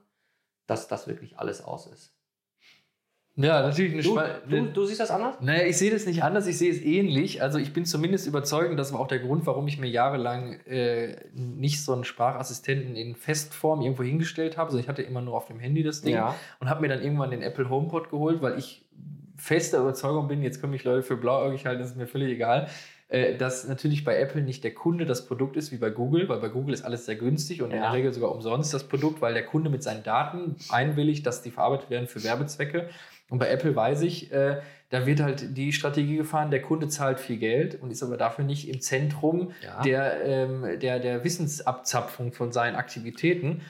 dass 0.67 0.89
das 0.89 1.07
wirklich 1.07 1.39
alles 1.39 1.63
aus 1.63 1.87
ist. 1.87 2.15
Ja, 3.35 3.63
natürlich 3.63 3.95
eine 3.95 4.03
Du, 4.03 4.19
du, 4.51 4.73
du 4.73 4.85
siehst 4.85 5.01
das 5.01 5.11
anders? 5.11 5.37
Naja, 5.41 5.65
ich 5.67 5.79
sehe 5.79 5.91
das 5.91 6.05
nicht 6.05 6.23
anders, 6.23 6.47
ich 6.47 6.59
sehe 6.59 6.71
es 6.71 6.83
ähnlich. 6.83 7.41
Also 7.41 7.59
ich 7.59 7.73
bin 7.73 7.87
zumindest 7.87 8.27
überzeugt, 8.27 8.71
und 8.71 8.77
das 8.77 8.93
war 8.93 9.01
auch 9.01 9.07
der 9.09 9.21
Grund, 9.21 9.47
warum 9.47 9.67
ich 9.69 9.79
mir 9.79 9.89
jahrelang 9.89 10.61
äh, 10.67 11.17
nicht 11.33 11.83
so 11.83 11.95
einen 11.95 12.05
Sprachassistenten 12.05 12.95
in 12.95 13.17
Festform 13.17 13.81
irgendwo 13.81 14.03
hingestellt 14.03 14.59
habe. 14.59 14.69
Also 14.69 14.79
ich 14.79 14.89
hatte 14.89 15.01
immer 15.01 15.23
nur 15.23 15.35
auf 15.35 15.47
dem 15.47 15.59
Handy 15.61 15.83
das 15.83 16.03
Ding 16.03 16.15
Ja. 16.15 16.35
und 16.61 16.69
habe 16.69 16.83
mir 16.83 16.89
dann 16.89 17.01
irgendwann 17.03 17.31
den 17.31 17.41
Apple 17.41 17.71
HomePod 17.71 18.11
geholt, 18.11 18.43
weil 18.43 18.59
ich 18.59 18.85
fester 19.39 19.81
Überzeugung 19.81 20.29
bin, 20.29 20.43
jetzt 20.43 20.61
können 20.61 20.73
mich 20.73 20.85
Leute 20.85 21.03
für 21.03 21.17
blauäugig 21.17 21.65
halten, 21.65 21.81
das 21.81 21.93
ist 21.93 21.97
mir 21.97 22.07
völlig 22.07 22.31
egal, 22.33 22.69
äh, 23.13 23.37
dass 23.37 23.69
natürlich 23.69 24.05
bei 24.05 24.19
Apple 24.19 24.41
nicht 24.43 24.65
der 24.65 24.73
Kunde 24.75 25.05
das 25.05 25.27
Produkt 25.27 25.57
ist 25.57 25.71
wie 25.71 25.77
bei 25.77 25.91
Google, 25.91 26.29
weil 26.29 26.39
bei 26.41 26.49
Google 26.49 26.73
ist 26.73 26.83
alles 26.83 27.05
sehr 27.07 27.17
günstig 27.17 27.61
und 27.63 27.71
in 27.71 27.77
Ja. 27.77 27.83
der 27.83 27.93
Regel 27.93 28.13
sogar 28.13 28.33
umsonst 28.35 28.73
das 28.73 28.85
Produkt, 28.85 29.21
weil 29.21 29.35
der 29.35 29.45
Kunde 29.45 29.69
mit 29.71 29.83
seinen 29.83 30.03
Daten 30.03 30.57
einwilligt, 30.71 31.27
dass 31.27 31.43
die 31.43 31.51
verarbeitet 31.51 31.91
werden 31.91 32.09
für 32.09 32.25
Werbezwecke. 32.25 32.89
Und 33.29 33.39
bei 33.39 33.49
Apple 33.49 33.75
weiß 33.77 34.03
ich, 34.03 34.33
äh, 34.33 34.61
da 34.91 35.07
wird 35.07 35.21
halt 35.21 35.57
die 35.57 35.73
Strategie 35.73 36.17
gefahren, 36.17 36.51
der 36.51 36.61
Kunde 36.63 36.89
zahlt 36.89 37.19
viel 37.21 37.39
Geld 37.39 37.81
und 37.83 37.91
ist 37.91 38.03
aber 38.03 38.17
dafür 38.17 38.45
nicht 38.45 38.69
im 38.69 38.81
Zentrum 38.81 39.53
Ja. 39.63 39.81
der, 39.83 40.25
ähm, 40.25 40.79
der, 40.81 40.99
der 40.99 41.23
Wissensabzapfung 41.25 42.33
von 42.33 42.53
seinen 42.53 42.77
Aktivitäten. 42.77 43.63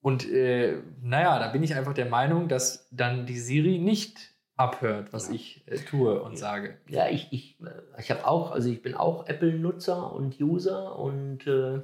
Und 0.00 0.28
äh, 0.30 0.74
naja, 1.02 1.38
da 1.38 1.48
bin 1.48 1.62
ich 1.62 1.74
einfach 1.74 1.94
der 1.94 2.06
Meinung, 2.06 2.48
dass 2.48 2.88
dann 2.90 3.24
die 3.26 3.38
Siri 3.38 3.78
nicht 3.78 4.33
abhört, 4.56 5.12
was 5.12 5.28
Ja. 5.28 5.34
ich 5.34 5.62
äh, 5.66 5.78
tue 5.78 6.22
und 6.22 6.38
sage. 6.38 6.78
Ja, 6.88 7.08
ich, 7.08 7.28
ich, 7.32 7.58
äh, 7.60 8.00
ich 8.00 8.10
habe 8.10 8.26
auch, 8.26 8.52
also 8.52 8.68
ich 8.68 8.82
bin 8.82 8.94
auch 8.94 9.26
Apple-Nutzer 9.26 10.12
und 10.12 10.40
User 10.40 10.98
und 10.98 11.46
äh, 11.46 11.80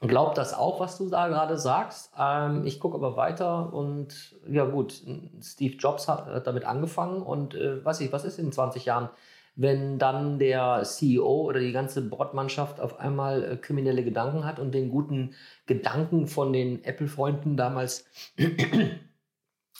glaube 0.00 0.34
das 0.34 0.54
auch, 0.54 0.80
was 0.80 0.96
du 0.96 1.10
da 1.10 1.28
gerade 1.28 1.58
sagst. 1.58 2.12
Ähm, 2.18 2.64
ich 2.64 2.80
gucke 2.80 2.96
aber 2.96 3.16
weiter 3.16 3.72
und 3.72 4.34
ja 4.48 4.64
gut, 4.64 5.02
Steve 5.42 5.74
Jobs 5.76 6.08
hat, 6.08 6.26
hat 6.26 6.46
damit 6.46 6.64
angefangen 6.64 7.22
und 7.22 7.54
äh, 7.54 7.84
weiß 7.84 8.00
ich, 8.00 8.12
was 8.12 8.24
ist 8.24 8.38
in 8.38 8.50
20 8.50 8.86
Jahren, 8.86 9.10
wenn 9.56 9.98
dann 9.98 10.38
der 10.38 10.84
CEO 10.84 11.42
oder 11.42 11.60
die 11.60 11.72
ganze 11.72 12.00
Bordmannschaft 12.00 12.80
auf 12.80 12.98
einmal 12.98 13.44
äh, 13.44 13.56
kriminelle 13.56 14.02
Gedanken 14.02 14.46
hat 14.46 14.58
und 14.58 14.72
den 14.72 14.90
guten 14.90 15.34
Gedanken 15.66 16.28
von 16.28 16.52
den 16.54 16.82
Apple-Freunden 16.82 17.58
damals, 17.58 18.06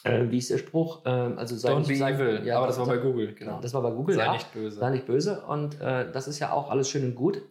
äh, 0.04 0.30
wie 0.30 0.38
ist 0.38 0.50
der 0.50 0.58
Spruch? 0.58 1.02
Ähm, 1.04 1.38
also 1.38 1.56
sei 1.56 1.70
Don't 1.72 1.78
nicht- 1.80 1.88
be 1.88 1.96
sei- 1.96 2.12
evil. 2.14 2.46
ja, 2.46 2.58
aber 2.58 2.66
das 2.66 2.78
war 2.78 2.86
bei 2.86 2.98
Google. 2.98 3.34
Genau, 3.34 3.60
das 3.60 3.72
war 3.74 3.82
bei 3.82 3.90
Google, 3.90 4.16
Sei 4.16 4.24
ja. 4.24 4.32
nicht 4.32 4.52
böse. 4.52 4.78
Sei 4.78 4.90
nicht 4.90 5.06
böse. 5.06 5.42
Und 5.42 5.80
äh, 5.80 6.10
das 6.12 6.28
ist 6.28 6.38
ja 6.38 6.52
auch 6.52 6.70
alles 6.70 6.88
schön 6.88 7.04
und 7.04 7.14
gut. 7.14 7.42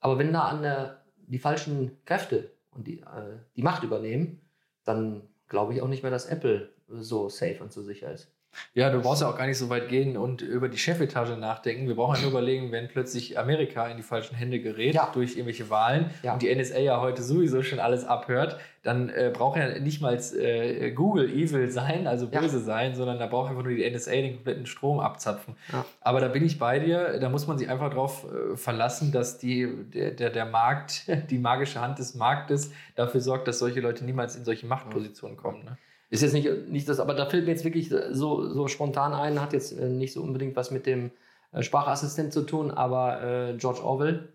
Aber 0.00 0.18
wenn 0.18 0.32
da 0.32 0.42
an 0.42 0.62
der, 0.62 1.02
die 1.26 1.38
falschen 1.38 1.98
Kräfte 2.04 2.50
und 2.70 2.86
die, 2.86 3.00
äh, 3.00 3.38
die 3.56 3.62
Macht 3.62 3.82
übernehmen, 3.82 4.40
dann 4.84 5.22
glaube 5.48 5.74
ich 5.74 5.82
auch 5.82 5.88
nicht 5.88 6.02
mehr, 6.02 6.12
dass 6.12 6.26
Apple 6.26 6.70
so 6.88 7.28
safe 7.28 7.58
und 7.62 7.72
so 7.72 7.82
sicher 7.82 8.10
ist. 8.12 8.32
Ja, 8.74 8.90
du 8.90 9.00
brauchst 9.00 9.22
ja 9.22 9.28
auch 9.28 9.36
gar 9.36 9.46
nicht 9.46 9.58
so 9.58 9.68
weit 9.70 9.88
gehen 9.88 10.16
und 10.16 10.40
über 10.42 10.68
die 10.68 10.78
Chefetage 10.78 11.36
nachdenken. 11.36 11.86
Wir 11.86 11.94
brauchen 11.94 12.16
ja 12.16 12.22
nur 12.22 12.30
überlegen, 12.30 12.72
wenn 12.72 12.88
plötzlich 12.88 13.38
Amerika 13.38 13.86
in 13.88 13.96
die 13.96 14.02
falschen 14.02 14.34
Hände 14.34 14.58
gerät 14.60 14.94
Ja. 14.94 15.10
durch 15.12 15.32
irgendwelche 15.32 15.70
Wahlen 15.70 16.10
Ja. 16.22 16.32
und 16.32 16.42
die 16.42 16.48
NSA 16.54 16.78
ja 16.78 17.00
heute 17.00 17.22
sowieso 17.22 17.62
schon 17.62 17.78
alles 17.78 18.04
abhört, 18.04 18.58
dann 18.82 19.10
äh, 19.10 19.30
braucht 19.32 19.58
ja 19.58 19.78
nicht 19.78 20.00
mal 20.00 20.18
äh, 20.38 20.90
Google 20.92 21.28
evil 21.30 21.70
sein, 21.70 22.06
also 22.06 22.28
Ja. 22.30 22.40
böse 22.40 22.58
sein, 22.60 22.94
sondern 22.94 23.18
da 23.18 23.26
braucht 23.26 23.50
einfach 23.50 23.62
nur 23.62 23.74
die 23.74 23.88
NSA 23.88 24.12
den 24.12 24.34
kompletten 24.36 24.66
Strom 24.66 24.98
abzapfen. 25.00 25.54
Ja. 25.72 25.84
Aber 26.00 26.20
da 26.20 26.28
bin 26.28 26.44
ich 26.44 26.58
bei 26.58 26.78
dir, 26.78 27.18
da 27.20 27.28
muss 27.28 27.46
man 27.46 27.58
sich 27.58 27.68
einfach 27.68 27.90
darauf 27.90 28.24
äh, 28.24 28.56
verlassen, 28.56 29.12
dass 29.12 29.38
die, 29.38 29.68
der, 29.94 30.12
der, 30.12 30.30
der 30.30 30.46
Markt, 30.46 31.04
die 31.30 31.38
magische 31.38 31.80
Hand 31.80 31.98
des 31.98 32.14
Marktes 32.14 32.72
dafür 32.96 33.20
sorgt, 33.20 33.46
dass 33.46 33.58
solche 33.58 33.80
Leute 33.80 34.04
niemals 34.04 34.36
in 34.36 34.44
solche 34.44 34.66
Machtpositionen 34.66 35.36
kommen. 35.36 35.64
Ne? 35.64 35.76
Ist 36.10 36.22
jetzt 36.22 36.32
nicht, 36.32 36.68
nicht 36.68 36.88
das, 36.88 37.00
aber 37.00 37.14
da 37.14 37.26
fällt 37.26 37.44
mir 37.44 37.52
jetzt 37.52 37.64
wirklich 37.64 37.90
so, 38.12 38.48
so 38.48 38.68
spontan 38.68 39.12
ein, 39.12 39.40
hat 39.40 39.52
jetzt 39.52 39.72
äh, 39.72 39.88
nicht 39.88 40.14
so 40.14 40.22
unbedingt 40.22 40.56
was 40.56 40.70
mit 40.70 40.86
dem 40.86 41.10
äh, 41.52 41.62
Sprachassistent 41.62 42.32
zu 42.32 42.42
tun, 42.42 42.70
aber 42.70 43.22
äh, 43.22 43.56
George 43.56 43.82
Orwell 43.82 44.32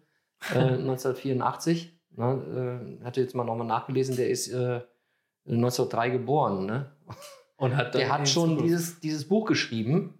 äh, 0.53 0.57
1984, 0.59 1.99
ne, 2.15 2.99
äh, 3.01 3.03
hatte 3.03 3.21
jetzt 3.21 3.33
mal 3.33 3.43
nochmal 3.43 3.67
nachgelesen, 3.67 4.15
der 4.15 4.29
ist 4.29 4.49
äh, 4.49 4.81
1903 5.47 6.09
geboren. 6.09 6.65
Ne? 6.65 6.91
Und 7.57 7.75
hat 7.75 7.95
dann 7.95 8.01
Der 8.01 8.11
hat 8.11 8.29
schon 8.29 8.61
dieses, 8.61 8.99
dieses 8.99 9.27
Buch 9.27 9.45
geschrieben. 9.45 10.19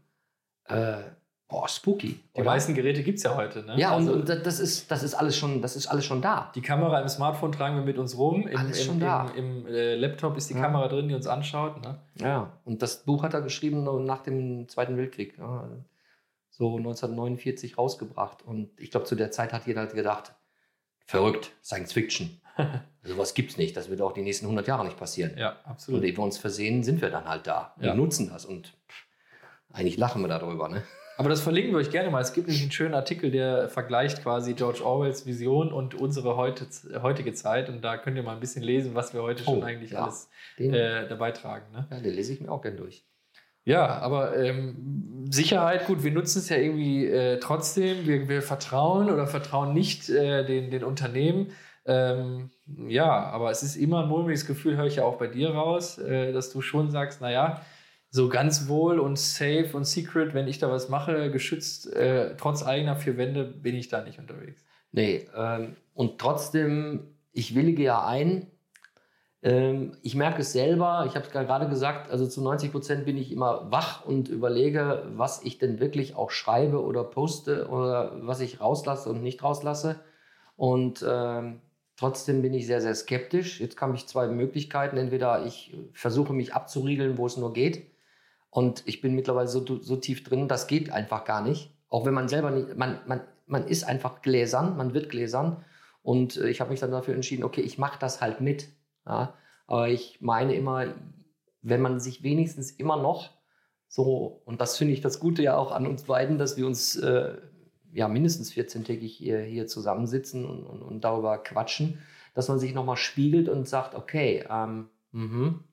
Boah, 1.48 1.68
spooky. 1.68 2.20
Die 2.36 2.42
oder? 2.42 2.46
meisten 2.46 2.74
Geräte 2.74 3.04
gibt 3.04 3.18
es 3.20 3.24
ja 3.24 3.36
heute. 3.36 3.64
Ne? 3.64 3.78
Ja, 3.78 3.90
und, 3.96 4.08
Also 4.08 4.14
und 4.14 4.30
das- 4.30 4.42
das 4.44 4.60
ist, 4.60 4.90
das 4.90 5.04
ist 5.04 5.14
alles 5.14 5.38
schon, 5.38 5.62
das 5.62 5.76
ist 5.76 5.88
alles 5.88 6.06
schon 6.06 6.22
da. 6.22 6.52
die 6.56 6.62
Kamera 6.62 7.00
im 7.00 7.08
Smartphone 7.10 7.52
tragen 7.52 7.76
wir 7.76 7.84
mit 7.84 7.98
uns 8.00 8.18
rum. 8.18 8.48
Im, 8.48 8.58
Alles 8.58 8.80
im, 8.80 8.86
schon 8.86 9.00
da. 9.00 9.30
Im, 9.36 9.68
im 9.68 9.68
äh, 9.68 9.96
Laptop 9.96 10.36
ist 10.38 10.50
die 10.50 10.56
Ja. 10.56 10.62
Kamera 10.62 10.88
drin, 10.88 11.08
die 11.10 11.14
uns 11.16 11.28
anschaut. 11.28 11.82
Ne? 11.82 12.00
Ja, 12.20 12.54
und 12.66 12.82
das 12.82 13.04
Buch 13.04 13.22
hat 13.24 13.34
er 13.36 13.42
geschrieben 13.42 13.84
nach 14.06 14.24
dem 14.24 14.68
Zweiten 14.68 14.98
Weltkrieg. 14.98 15.38
Ja, 15.38 15.70
so 16.50 16.78
1949 16.78 17.78
rausgebracht. 17.78 18.42
Und 18.44 18.70
ich 18.80 18.90
glaube, 18.92 19.06
zu 19.06 19.16
der 19.16 19.30
Zeit 19.32 19.54
hat 19.54 19.68
jeder 19.68 19.82
halt 19.82 19.94
gedacht, 19.94 20.34
verrückt, 21.06 21.52
Science 21.64 21.94
Fiction. 21.94 22.40
Sowas 23.04 23.34
gibt's 23.34 23.58
nicht. 23.58 23.76
Das 23.76 23.90
wird 23.90 24.02
auch 24.02 24.14
die 24.14 24.22
nächsten 24.22 24.46
100 24.46 24.68
Jahre 24.68 24.86
nicht 24.86 24.98
passieren. 24.98 25.34
Ja, 25.38 25.50
Und 25.66 25.72
absolut. 25.72 26.04
ehe 26.04 26.16
wir 26.16 26.24
uns 26.24 26.38
versehen, 26.38 26.84
sind 26.84 27.02
wir 27.02 27.10
dann 27.10 27.26
halt 27.28 27.46
da. 27.48 27.74
Wir 27.78 27.90
Ja. 27.90 27.96
nutzen 27.96 28.30
das. 28.30 28.46
Und 28.46 28.74
eigentlich 29.72 29.98
lachen 29.98 30.22
wir 30.22 30.28
darüber. 30.30 30.70
Ne? 30.70 30.84
Aber 31.18 31.30
das 31.30 31.42
verlinken 31.42 31.74
wir 31.74 31.78
euch 31.80 31.92
gerne 31.92 32.10
mal. 32.10 32.22
Es 32.22 32.34
gibt 32.34 32.48
nämlich 32.48 32.64
einen 32.64 32.72
schönen 32.72 32.94
Artikel, 32.94 33.30
der 33.30 33.70
vergleicht 33.70 34.24
quasi 34.24 34.54
George 34.54 34.84
Orwells 34.84 35.26
Vision 35.26 35.72
und 35.72 35.96
unsere 35.96 36.36
heute, 36.36 36.68
heutige 37.02 37.34
Zeit. 37.34 37.70
Und 37.70 37.84
da 37.84 37.98
könnt 37.98 38.18
ihr 38.18 38.24
mal 38.24 38.34
ein 38.34 38.40
bisschen 38.40 38.64
lesen, 38.64 38.96
was 38.96 39.14
wir 39.14 39.22
heute 39.22 39.44
schon 39.44 39.60
Oh, 39.60 39.64
eigentlich 39.64 39.92
ja. 39.92 40.04
alles 40.04 40.30
äh, 40.58 41.08
dabei 41.08 41.32
tragen. 41.32 41.72
Ne? 41.72 41.88
ja, 41.90 42.00
den 42.00 42.14
lese 42.14 42.34
ich 42.34 42.42
mir 42.42 42.52
auch 42.52 42.62
gern 42.62 42.78
durch. 42.78 43.06
Ja, 43.66 44.00
aber 44.00 44.36
ähm, 44.38 45.26
Sicherheit, 45.30 45.86
gut, 45.88 46.04
wir 46.04 46.12
nutzen 46.12 46.40
es 46.40 46.50
ja 46.50 46.58
irgendwie 46.58 47.06
äh, 47.06 47.40
trotzdem. 47.40 48.06
Wir, 48.06 48.28
wir 48.28 48.42
vertrauen 48.42 49.10
oder 49.10 49.26
vertrauen 49.28 49.74
nicht 49.74 50.10
äh, 50.10 50.44
den, 50.46 50.70
den 50.70 50.84
Unternehmen. 50.84 51.52
Ähm, 51.86 52.50
ja, 52.88 53.10
aber 53.10 53.52
es 53.52 53.64
ist 53.64 53.76
immer 53.76 54.04
ein 54.04 54.10
mulmiges 54.10 54.46
Gefühl, 54.46 54.78
höre 54.78 54.86
ich 54.86 54.98
ja 54.98 55.04
auch 55.04 55.18
bei 55.18 55.28
dir 55.28 55.52
raus, 55.52 55.98
äh, 55.98 56.34
dass 56.34 56.52
du 56.52 56.62
schon 56.62 56.92
sagst, 56.92 57.22
naja, 57.22 57.62
so 58.14 58.30
ganz 58.30 58.68
wohl 58.68 59.00
und 59.00 59.18
safe 59.18 59.72
und 59.74 59.86
secret, 59.86 60.36
wenn 60.36 60.48
ich 60.48 60.60
da 60.60 60.70
was 60.70 60.88
mache, 60.88 61.32
geschützt, 61.32 61.92
äh, 61.96 62.38
trotz 62.38 62.62
eigener 62.64 62.96
vier 62.96 63.18
Wände, 63.18 63.44
bin 63.44 63.74
ich 63.74 63.88
da 63.88 64.04
nicht 64.04 64.20
unterwegs. 64.20 64.64
Nee, 64.92 65.28
ähm, 65.36 65.76
und 65.96 66.20
trotzdem, 66.20 67.08
ich 67.32 67.56
willige 67.56 67.82
ja 67.82 68.06
ein. 68.06 68.52
Ähm, 69.42 69.98
ich 70.04 70.14
merke 70.14 70.44
es 70.44 70.54
selber, 70.54 71.06
ich 71.08 71.16
habe 71.16 71.26
es 71.26 71.32
gerade 71.32 71.68
gesagt, 71.68 72.12
also 72.12 72.28
zu 72.28 72.44
90 72.44 72.72
Prozent 72.72 73.06
bin 73.06 73.18
ich 73.18 73.32
immer 73.32 73.72
wach 73.72 74.06
und 74.06 74.30
überlege, 74.30 75.08
was 75.16 75.42
ich 75.44 75.58
denn 75.58 75.80
wirklich 75.80 76.16
auch 76.16 76.30
schreibe 76.30 76.84
oder 76.84 77.04
poste 77.04 77.68
oder 77.68 78.12
was 78.22 78.42
ich 78.42 78.62
rauslasse 78.62 79.10
und 79.10 79.24
nicht 79.24 79.42
rauslasse. 79.42 80.02
Und 80.56 81.04
ähm, 81.10 81.62
trotzdem 81.98 82.44
bin 82.44 82.54
ich 82.54 82.68
sehr, 82.68 82.80
sehr 82.80 82.94
skeptisch. 82.94 83.60
Jetzt 83.60 83.82
habe 83.82 83.96
ich 83.96 84.06
zwei 84.06 84.28
Möglichkeiten. 84.28 84.98
Entweder 84.98 85.48
ich 85.48 85.76
versuche 85.94 86.34
mich 86.34 86.54
abzuriegeln, 86.54 87.18
wo 87.18 87.26
es 87.26 87.38
nur 87.38 87.54
geht. 87.54 87.92
Und 88.54 88.84
ich 88.86 89.02
bin 89.02 89.16
mittlerweile 89.16 89.48
so, 89.48 89.66
so 89.82 89.96
tief 89.96 90.24
drin, 90.24 90.48
das 90.48 90.68
geht 90.68 90.92
einfach 90.92 91.26
gar 91.26 91.42
nicht. 91.42 91.72
Auch 91.90 92.06
wenn 92.06 92.14
man 92.14 92.28
selber 92.28 92.52
nicht, 92.52 92.78
man, 92.78 93.00
man, 93.08 93.22
man 93.48 93.66
ist 93.66 93.84
einfach 93.84 94.22
gläsern, 94.22 94.78
man 94.78 94.94
wird 94.94 95.10
gläsern. 95.10 95.66
Und 96.04 96.38
äh, 96.38 96.50
ich 96.50 96.62
habe 96.62 96.70
mich 96.70 96.80
dann 96.80 96.92
dafür 96.92 97.16
entschieden, 97.16 97.44
okay, 97.44 97.62
ich 97.62 97.80
mache 97.80 97.98
das 98.00 98.22
halt 98.22 98.42
mit. 98.42 98.68
Ja? 99.08 99.34
Aber 99.66 99.90
ich 99.90 100.22
meine 100.22 100.54
immer, 100.54 100.94
wenn 101.64 101.82
man 101.82 102.00
sich 102.00 102.22
wenigstens 102.22 102.70
immer 102.70 102.96
noch 102.96 103.32
so, 103.88 104.44
und 104.46 104.62
das 104.62 104.78
finde 104.78 104.94
ich 104.94 105.02
das 105.02 105.20
Gute 105.20 105.42
ja 105.42 105.58
auch 105.58 105.72
an 105.72 105.88
uns 105.88 106.04
beiden, 106.04 106.38
dass 106.38 106.56
wir 106.56 106.68
uns 106.68 106.96
äh, 106.96 107.34
ja 107.92 108.08
mindestens 108.08 108.54
14-tägig 108.54 109.08
hier, 109.08 109.40
hier 109.40 109.66
zusammensitzen 109.66 110.46
und, 110.46 110.64
und, 110.64 110.84
und 110.84 111.04
darüber 111.04 111.40
quatschen, 111.40 112.04
dass 112.36 112.50
man 112.50 112.60
sich 112.60 112.76
nochmal 112.76 112.98
spiegelt 112.98 113.50
und 113.50 113.68
sagt, 113.68 113.96
okay, 113.96 114.46
ähm, 114.48 114.90
mhm, 115.12 115.64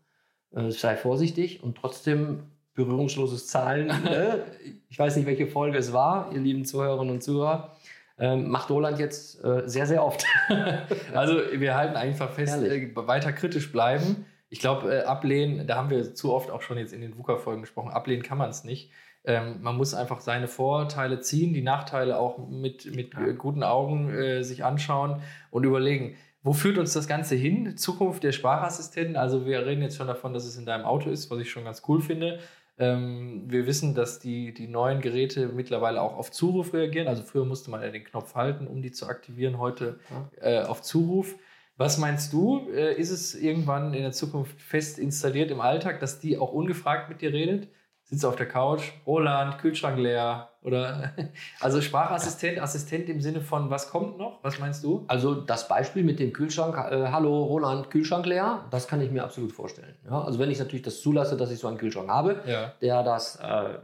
äh, 0.53 0.71
sei 0.71 0.97
vorsichtig 0.97 1.63
und 1.63 1.77
trotzdem 1.77 2.50
berührungsloses 2.75 3.47
Zahlen. 3.47 3.87
ne? 4.05 4.45
ich 4.89 4.99
weiß 4.99 5.17
nicht, 5.17 5.27
welche 5.27 5.47
Folge 5.47 5.79
es 5.79 5.93
war, 5.93 6.31
ihr 6.33 6.41
lieben 6.41 6.65
Zuhörerinnen 6.65 7.15
und 7.15 7.23
Zuhörer. 7.23 7.77
Ähm, 8.19 8.51
macht 8.51 8.71
Roland 8.71 8.99
jetzt 8.99 9.43
äh, 9.43 9.63
sehr, 9.67 9.87
sehr 9.87 10.05
oft. 10.05 10.25
Also 11.15 11.35
wir 11.55 11.75
halten 11.75 11.97
einfach 11.97 12.31
fest, 12.31 12.63
äh, 12.63 12.91
weiter 12.95 13.33
kritisch 13.33 13.73
bleiben. 13.73 14.27
Ich 14.51 14.59
glaube, 14.59 14.95
äh, 14.95 15.03
ablehnen, 15.05 15.67
da 15.67 15.77
haben 15.77 15.91
wir 15.91 16.15
zu 16.15 16.33
oft 16.33 16.51
auch 16.51 16.61
schon 16.61 16.77
jetzt 16.77 16.93
in 16.93 17.01
den 17.01 17.17
VUCA-Folgen 17.17 17.63
gesprochen, 17.63 17.91
ablehnen 17.91 18.23
kann 18.23 18.37
man 18.37 18.51
es 18.51 18.65
nicht. 18.65 18.91
Ähm, 19.25 19.63
man 19.63 19.77
muss 19.77 19.95
einfach 19.95 20.21
seine 20.21 20.49
Vorteile 20.49 21.21
ziehen, 21.21 21.53
die 21.55 21.63
Nachteile 21.63 22.19
auch 22.19 22.49
mit, 22.49 22.95
mit 22.95 23.15
Ja. 23.15 23.27
äh, 23.27 23.35
guten 23.35 23.63
Augen 23.63 24.11
äh, 24.11 24.43
sich 24.43 24.65
anschauen 24.65 25.23
und 25.51 25.65
überlegen, 25.65 26.17
wo 26.43 26.53
führt 26.55 26.79
uns 26.79 26.95
das 26.95 27.07
Ganze 27.07 27.35
hin? 27.37 27.77
Zukunft 27.77 28.23
der 28.23 28.33
Sprachassistenten. 28.33 29.17
Also 29.17 29.45
wir 29.45 29.67
reden 29.67 29.83
jetzt 29.83 29.97
schon 29.97 30.07
davon, 30.07 30.33
dass 30.33 30.47
es 30.47 30.57
in 30.57 30.65
deinem 30.65 30.87
Auto 30.87 31.11
ist, 31.11 31.31
was 31.31 31.39
ich 31.39 31.51
schon 31.51 31.65
ganz 31.65 31.83
cool 31.87 32.01
finde. 32.01 32.39
Ähm, 32.81 33.45
wir 33.47 33.67
wissen, 33.67 33.95
dass 33.95 34.21
die, 34.21 34.55
die 34.55 34.67
neuen 34.67 35.03
Geräte 35.03 35.49
mittlerweile 35.49 36.01
auch 36.01 36.17
auf 36.17 36.31
Zuruf 36.31 36.73
reagieren. 36.73 37.09
Also 37.09 37.23
früher 37.23 37.45
musste 37.45 37.71
man 37.71 37.83
ja 37.83 37.91
den 37.91 38.05
Knopf 38.05 38.35
halten, 38.35 38.67
um 38.67 38.81
die 38.81 38.91
zu 38.91 39.07
aktivieren. 39.07 39.59
Heute 39.59 40.01
äh, 40.41 40.63
auf 40.63 40.81
Zuruf. 40.81 41.37
Was 41.77 41.99
meinst 41.99 42.33
du? 42.33 42.71
Äh, 42.71 42.95
ist 42.95 43.11
es 43.11 43.35
irgendwann 43.35 43.93
in 43.93 44.03
der 44.03 44.13
Zukunft 44.13 44.61
fest 44.61 44.99
installiert 44.99 45.51
im 45.51 45.61
Alltag, 45.61 46.01
dass 46.01 46.21
die 46.21 46.39
auch 46.39 46.53
ungefragt 46.53 47.11
mit 47.11 47.21
dir 47.21 47.33
redet? 47.35 47.69
Sitzt 48.11 48.25
auf 48.27 48.35
der 48.35 48.49
Couch, 48.49 48.91
Roland, 49.07 49.59
Kühlschrank 49.59 49.97
leer 49.97 50.49
oder 50.63 51.13
also 51.61 51.81
Sprachassistent, 51.81 52.59
Assistent 52.59 53.09
im 53.09 53.21
Sinne 53.21 53.41
von 53.41 53.71
was 53.71 53.89
kommt 53.91 54.19
noch? 54.19 54.43
Was 54.43 54.59
meinst 54.59 54.83
du? 54.83 55.05
Also 55.07 55.37
das 55.37 55.69
Beispiel 55.69 56.03
mit 56.03 56.19
dem 56.19 56.33
Kühlschrank, 56.33 56.77
äh, 56.77 57.07
hallo 57.13 57.45
Roland, 57.45 57.89
Kühlschrank 57.89 58.27
leer, 58.27 58.65
das 58.73 58.89
kann 58.89 59.01
ich 59.01 59.13
mir 59.13 59.23
absolut 59.23 59.53
vorstellen. 59.53 59.95
Ja, 60.05 60.23
also 60.23 60.41
wenn 60.41 60.51
ich 60.51 60.59
natürlich 60.59 60.83
das 60.83 61.01
zulasse, 61.01 61.37
dass 61.37 61.53
ich 61.53 61.61
so 61.61 61.69
einen 61.69 61.79
Kühlschrank 61.79 62.09
habe, 62.11 62.43
Ja. 62.47 62.73
der 62.83 63.05
das 63.05 63.37
äh, 63.37 63.79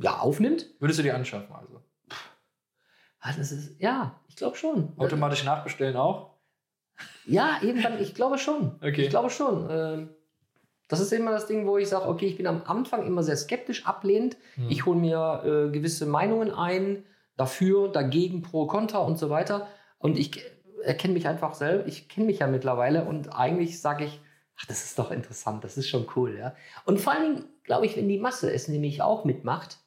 ja, 0.00 0.18
aufnimmt. 0.18 0.66
Würdest 0.80 0.98
du 0.98 1.04
dir 1.04 1.14
anschaffen 1.14 1.54
also? 1.54 1.80
Ah, 3.20 3.32
das 3.36 3.52
ist, 3.52 3.80
ja, 3.80 4.20
ich 4.26 4.34
glaube 4.34 4.56
schon. 4.56 4.92
Automatisch 4.96 5.44
nachbestellen 5.44 5.94
auch? 5.96 6.34
Ja, 7.26 7.58
irgendwann, 7.62 8.00
ich 8.00 8.12
glaube 8.14 8.38
schon. 8.38 8.74
Okay. 8.82 9.02
Ich 9.02 9.10
glaube 9.10 9.30
schon. 9.30 9.68
Ähm, 9.70 10.08
Das 10.88 11.00
ist 11.00 11.12
immer 11.12 11.30
das 11.30 11.46
Ding, 11.46 11.66
wo 11.66 11.76
ich 11.76 11.88
sage, 11.88 12.08
okay, 12.08 12.26
ich 12.26 12.36
bin 12.36 12.46
am 12.46 12.62
Anfang 12.64 13.06
immer 13.06 13.22
sehr 13.22 13.36
skeptisch, 13.36 13.86
ablehnend. 13.86 14.36
Hm. 14.54 14.70
Ich 14.70 14.86
hole 14.86 14.98
mir 14.98 15.42
äh, 15.44 15.70
gewisse 15.70 16.06
Meinungen 16.06 16.50
ein, 16.50 17.04
dafür, 17.36 17.88
dagegen, 17.88 18.42
pro, 18.42 18.66
contra 18.66 18.98
und 18.98 19.18
so 19.18 19.30
weiter. 19.30 19.68
Und 19.98 20.18
ich 20.18 20.42
erkenne 20.82 21.14
mich 21.14 21.26
einfach 21.28 21.54
selber, 21.54 21.86
ich 21.86 22.08
kenne 22.08 22.26
mich 22.26 22.38
ja 22.40 22.46
mittlerweile 22.46 23.04
und 23.04 23.36
eigentlich 23.36 23.80
sage 23.80 24.04
ich, 24.04 24.20
ach, 24.56 24.66
das 24.66 24.84
ist 24.84 24.98
doch 24.98 25.10
interessant, 25.10 25.64
das 25.64 25.76
ist 25.76 25.88
schon 25.88 26.06
cool, 26.16 26.36
ja. 26.36 26.54
Und 26.84 27.00
vor 27.00 27.12
allen 27.12 27.34
Dingen, 27.34 27.48
glaube 27.64 27.86
ich, 27.86 27.96
wenn 27.96 28.08
die 28.08 28.18
Masse 28.18 28.52
es 28.52 28.68
nämlich 28.68 29.02
auch 29.02 29.24
mitmacht, 29.24 29.78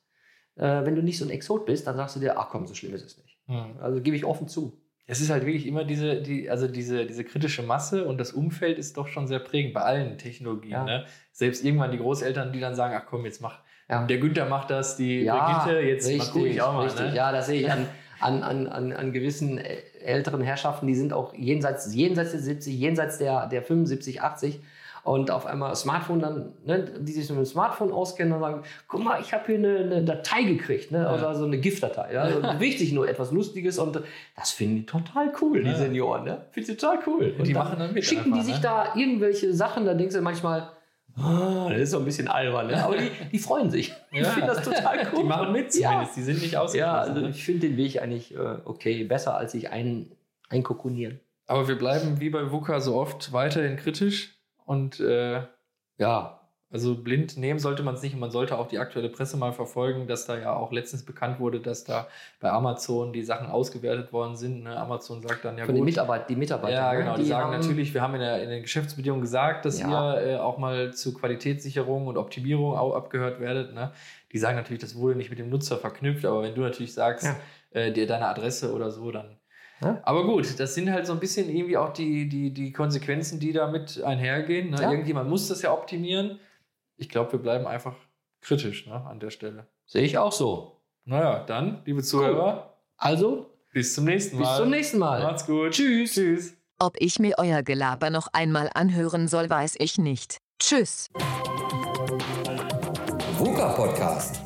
äh, 0.55 0.85
wenn 0.85 0.95
du 0.95 1.01
nicht 1.01 1.17
so 1.17 1.25
ein 1.25 1.31
Exot 1.31 1.65
bist, 1.65 1.87
dann 1.87 1.97
sagst 1.97 2.15
du 2.15 2.19
dir, 2.19 2.37
ach 2.37 2.49
komm, 2.49 2.67
so 2.67 2.73
schlimm 2.73 2.93
ist 2.93 3.05
es 3.05 3.17
nicht. 3.17 3.39
Hm. 3.47 3.77
Also 3.81 4.01
gebe 4.01 4.15
ich 4.15 4.25
offen 4.25 4.47
zu. 4.47 4.80
Es 5.11 5.19
ist 5.19 5.29
halt 5.29 5.45
wirklich 5.45 5.67
immer 5.67 5.83
diese, 5.83 6.21
die, 6.21 6.49
also 6.49 6.69
diese, 6.69 7.05
diese 7.05 7.25
kritische 7.25 7.63
Masse 7.63 8.05
und 8.05 8.17
das 8.17 8.31
Umfeld 8.31 8.79
ist 8.79 8.95
doch 8.95 9.07
schon 9.09 9.27
sehr 9.27 9.39
prägend 9.39 9.73
bei 9.73 9.81
allen 9.81 10.17
Technologien. 10.17 10.71
Ja. 10.71 10.83
Ne? 10.85 11.05
Selbst 11.33 11.65
irgendwann 11.65 11.91
die 11.91 11.97
Großeltern, 11.97 12.53
die 12.53 12.61
dann 12.61 12.75
sagen, 12.75 12.93
ach 12.97 13.05
komm, 13.09 13.25
jetzt 13.25 13.41
mach, 13.41 13.59
Ja. 13.89 14.05
der 14.05 14.17
Günther 14.19 14.45
macht 14.45 14.69
das, 14.69 14.95
die 14.95 15.25
Brigitte, 15.25 15.79
jetzt 15.81 16.17
mal 16.17 16.27
gucke 16.27 16.47
ich 16.47 16.61
auch 16.61 16.73
mal. 16.75 16.83
richtig. 16.83 17.07
Ne? 17.09 17.15
Ja, 17.15 17.33
das 17.33 17.47
sehe 17.47 17.59
ich 17.59 17.69
an, 17.69 17.87
an, 18.21 18.41
an, 18.41 18.67
an, 18.67 18.93
an 18.93 19.11
gewissen 19.11 19.57
älteren 19.57 20.41
Herrschaften, 20.41 20.87
die 20.87 20.95
sind 20.95 21.11
auch 21.11 21.33
jenseits, 21.33 21.93
jenseits 21.93 22.31
der 22.31 22.39
70, 22.39 22.79
jenseits 22.79 23.17
der, 23.17 23.47
der 23.47 23.63
75, 23.63 24.21
80 24.21 24.61
und 25.03 25.31
auf 25.31 25.45
einmal 25.45 25.75
Smartphone 25.75 26.19
dann, 26.19 26.53
ne, 26.65 26.83
die 26.99 27.11
sich 27.11 27.27
mit 27.29 27.39
dem 27.39 27.45
Smartphone 27.45 27.91
auskennen 27.91 28.33
und 28.33 28.39
sagen, 28.39 28.63
guck 28.87 29.03
mal, 29.03 29.19
ich 29.19 29.33
habe 29.33 29.45
hier 29.47 29.55
eine, 29.55 29.77
eine 29.79 30.03
Datei 30.03 30.43
gekriegt, 30.43 30.91
ne, 30.91 30.99
Ja. 30.99 31.13
oder 31.15 31.33
so 31.35 31.45
eine 31.45 31.57
GIF-Datei. 31.57 32.13
Ja, 32.13 32.21
also 32.23 32.41
wichtig, 32.59 32.91
nur 32.93 33.07
etwas 33.09 33.31
Lustiges 33.31 33.79
und 33.79 34.01
das 34.35 34.51
finden 34.51 34.75
die 34.77 34.85
total 34.85 35.31
cool, 35.41 35.63
die 35.63 35.69
Ja. 35.69 35.75
Senioren, 35.75 36.23
ne? 36.25 36.45
Finde 36.51 36.71
ich 36.71 36.77
total 36.77 36.99
cool. 37.07 37.33
Und 37.37 37.47
die 37.47 37.53
machen 37.53 37.79
dann 37.79 37.93
mit 37.93 38.05
Schicken 38.05 38.25
die 38.25 38.39
einfach, 38.39 38.45
sich 38.45 38.55
ne? 38.55 38.61
da 38.61 38.95
irgendwelche 38.95 39.53
Sachen, 39.53 39.85
da 39.85 39.93
denkst 39.95 40.13
du 40.15 40.21
manchmal, 40.21 40.69
ah, 41.17 41.67
das 41.69 41.79
ist 41.81 41.91
so 41.91 41.99
ein 41.99 42.05
bisschen 42.05 42.27
albern, 42.27 42.67
ne? 42.67 42.83
aber 42.83 42.97
die, 42.97 43.09
die 43.31 43.39
freuen 43.39 43.69
sich. 43.71 43.93
Ich 44.11 44.19
Ja. 44.19 44.25
finde 44.25 44.47
das 44.53 44.63
total 44.63 44.99
cool. 45.13 45.23
Die 45.23 45.27
machen 45.27 45.51
mit 45.51 45.73
Ja. 45.75 45.89
zumindest, 45.89 46.17
die 46.17 46.21
sind 46.21 46.41
nicht 46.41 46.57
ausgeschlossen. 46.57 46.77
Ja, 46.93 47.01
also 47.01 47.21
ne? 47.21 47.29
ich 47.29 47.43
finde 47.43 47.67
den 47.67 47.77
Weg 47.77 48.01
eigentlich 48.01 48.35
äh, 48.35 48.57
okay, 48.65 49.03
besser 49.03 49.35
als 49.35 49.51
sich 49.53 49.71
ein, 49.71 50.11
einkokonieren. 50.49 51.19
Aber 51.47 51.67
wir 51.67 51.77
bleiben 51.77 52.19
wie 52.21 52.29
bei 52.29 52.51
VUCA 52.51 52.79
so 52.79 52.95
oft 52.95 53.33
weiterhin 53.33 53.75
kritisch 53.75 54.37
und 54.71 54.99
äh, 54.99 55.41
Ja, 55.97 56.37
also 56.73 56.95
blind 56.95 57.35
nehmen 57.35 57.59
sollte 57.59 57.83
man 57.83 57.95
es 57.95 58.01
nicht 58.01 58.13
und 58.13 58.21
man 58.21 58.31
sollte 58.31 58.57
auch 58.57 58.67
die 58.67 58.79
aktuelle 58.79 59.09
Presse 59.09 59.35
mal 59.35 59.51
verfolgen, 59.51 60.07
dass 60.07 60.25
da 60.25 60.37
ja 60.37 60.53
auch 60.55 60.71
letztens 60.71 61.03
bekannt 61.03 61.37
wurde, 61.41 61.59
dass 61.59 61.83
da 61.83 62.07
bei 62.39 62.49
Amazon 62.49 63.11
die 63.11 63.23
Sachen 63.23 63.47
ausgewertet 63.47 64.13
worden 64.13 64.37
sind. 64.37 64.63
Ne? 64.63 64.77
Amazon 64.77 65.21
sagt 65.21 65.43
dann 65.43 65.57
ja 65.57 65.65
von 65.65 65.75
den 65.75 65.81
gut, 65.81 65.89
Mitarbeit 65.89 66.29
die 66.29 66.37
Mitarbeiter. 66.37 66.73
Ja, 66.77 66.93
ne? 66.93 66.99
genau. 66.99 67.17
Die, 67.17 67.25
sagen 67.25 67.51
haben- 67.51 67.59
natürlich, 67.59 67.93
wir 67.93 68.01
haben 68.01 68.13
in, 68.13 68.21
der, 68.21 68.41
in 68.41 68.49
den 68.49 68.61
Geschäftsbedingungen 68.61 69.21
gesagt, 69.21 69.65
dass 69.65 69.81
Ja. 69.81 70.15
ihr 70.15 70.27
äh, 70.27 70.37
auch 70.37 70.57
mal 70.57 70.93
zu 70.93 71.13
Qualitätssicherung 71.13 72.07
und 72.07 72.15
Optimierung 72.17 72.77
auch 72.77 72.95
abgehört 72.95 73.41
werdet. 73.41 73.73
Ne? 73.73 73.91
Die 74.31 74.37
sagen 74.37 74.55
natürlich, 74.55 74.81
das 74.81 74.95
wurde 74.95 75.15
nicht 75.17 75.29
mit 75.29 75.39
dem 75.39 75.49
Nutzer 75.49 75.77
verknüpft, 75.77 76.23
aber 76.23 76.41
wenn 76.43 76.55
du 76.55 76.61
natürlich 76.61 76.93
sagst, 76.93 77.25
Ja. 77.25 77.35
äh, 77.81 77.91
dir 77.91 78.07
deine 78.07 78.27
Adresse 78.27 78.73
oder 78.73 78.91
so, 78.91 79.11
dann. 79.11 79.35
Ja. 79.83 79.99
Aber 80.03 80.25
gut, 80.25 80.59
das 80.59 80.75
sind 80.75 80.91
halt 80.91 81.07
so 81.07 81.13
ein 81.13 81.19
bisschen 81.19 81.49
irgendwie 81.49 81.77
auch 81.77 81.91
die, 81.91 82.29
die, 82.29 82.53
die 82.53 82.71
Konsequenzen, 82.71 83.39
die 83.39 83.51
damit 83.51 84.01
einhergehen. 84.03 84.69
Ne? 84.71 84.81
Ja. 84.81 84.91
Irgendjemand 84.91 85.29
muss 85.29 85.47
das 85.47 85.61
ja 85.61 85.73
optimieren. 85.73 86.39
Ich 86.97 87.09
glaube, 87.09 87.31
wir 87.31 87.39
bleiben 87.39 87.65
einfach 87.65 87.95
kritisch 88.41 88.85
ne, 88.87 88.93
an 89.05 89.19
der 89.19 89.31
Stelle. 89.31 89.67
Sehe 89.85 90.03
ich 90.03 90.17
auch 90.17 90.31
so. 90.31 90.77
Naja, 91.05 91.43
dann, 91.45 91.81
liebe 91.85 92.03
Zuhörer, 92.03 92.77
Also, 92.97 93.49
bis 93.73 93.95
zum 93.95 94.05
nächsten 94.05 94.37
Mal. 94.37 94.47
bis 94.47 94.57
zum 94.57 94.69
nächsten 94.69 94.99
Mal. 94.99 95.23
Macht's 95.23 95.45
gut. 95.47 95.71
Tschüss. 95.71 96.13
Tschüss. 96.13 96.53
Ob 96.79 96.95
ich 96.99 97.19
mir 97.19 97.35
euer 97.37 97.63
Gelaber 97.63 98.09
noch 98.09 98.27
einmal 98.33 98.69
anhören 98.73 99.27
soll, 99.27 99.49
weiß 99.49 99.75
ich 99.79 99.97
nicht. 99.97 100.37
Tschüss. 100.59 101.07
VUCA 103.37 103.73
Podcast. 103.73 104.41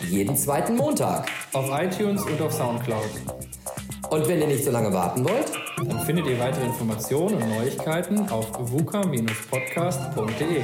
Jeden 0.00 0.36
zweiten 0.36 0.76
Montag. 0.76 1.28
Auf 1.52 1.68
iTunes 1.70 2.22
und 2.24 2.40
auf 2.40 2.52
Soundcloud. 2.52 3.47
Und 4.10 4.26
wenn 4.26 4.40
ihr 4.40 4.46
nicht 4.46 4.64
so 4.64 4.70
lange 4.70 4.90
warten 4.92 5.24
wollt, 5.24 5.52
Dann 5.86 6.00
findet 6.00 6.26
ihr 6.26 6.40
weitere 6.40 6.66
Informationen 6.66 7.40
und 7.40 7.48
Neuigkeiten 7.50 8.28
auf 8.30 8.50
vuka-podcast.de. 8.58 10.62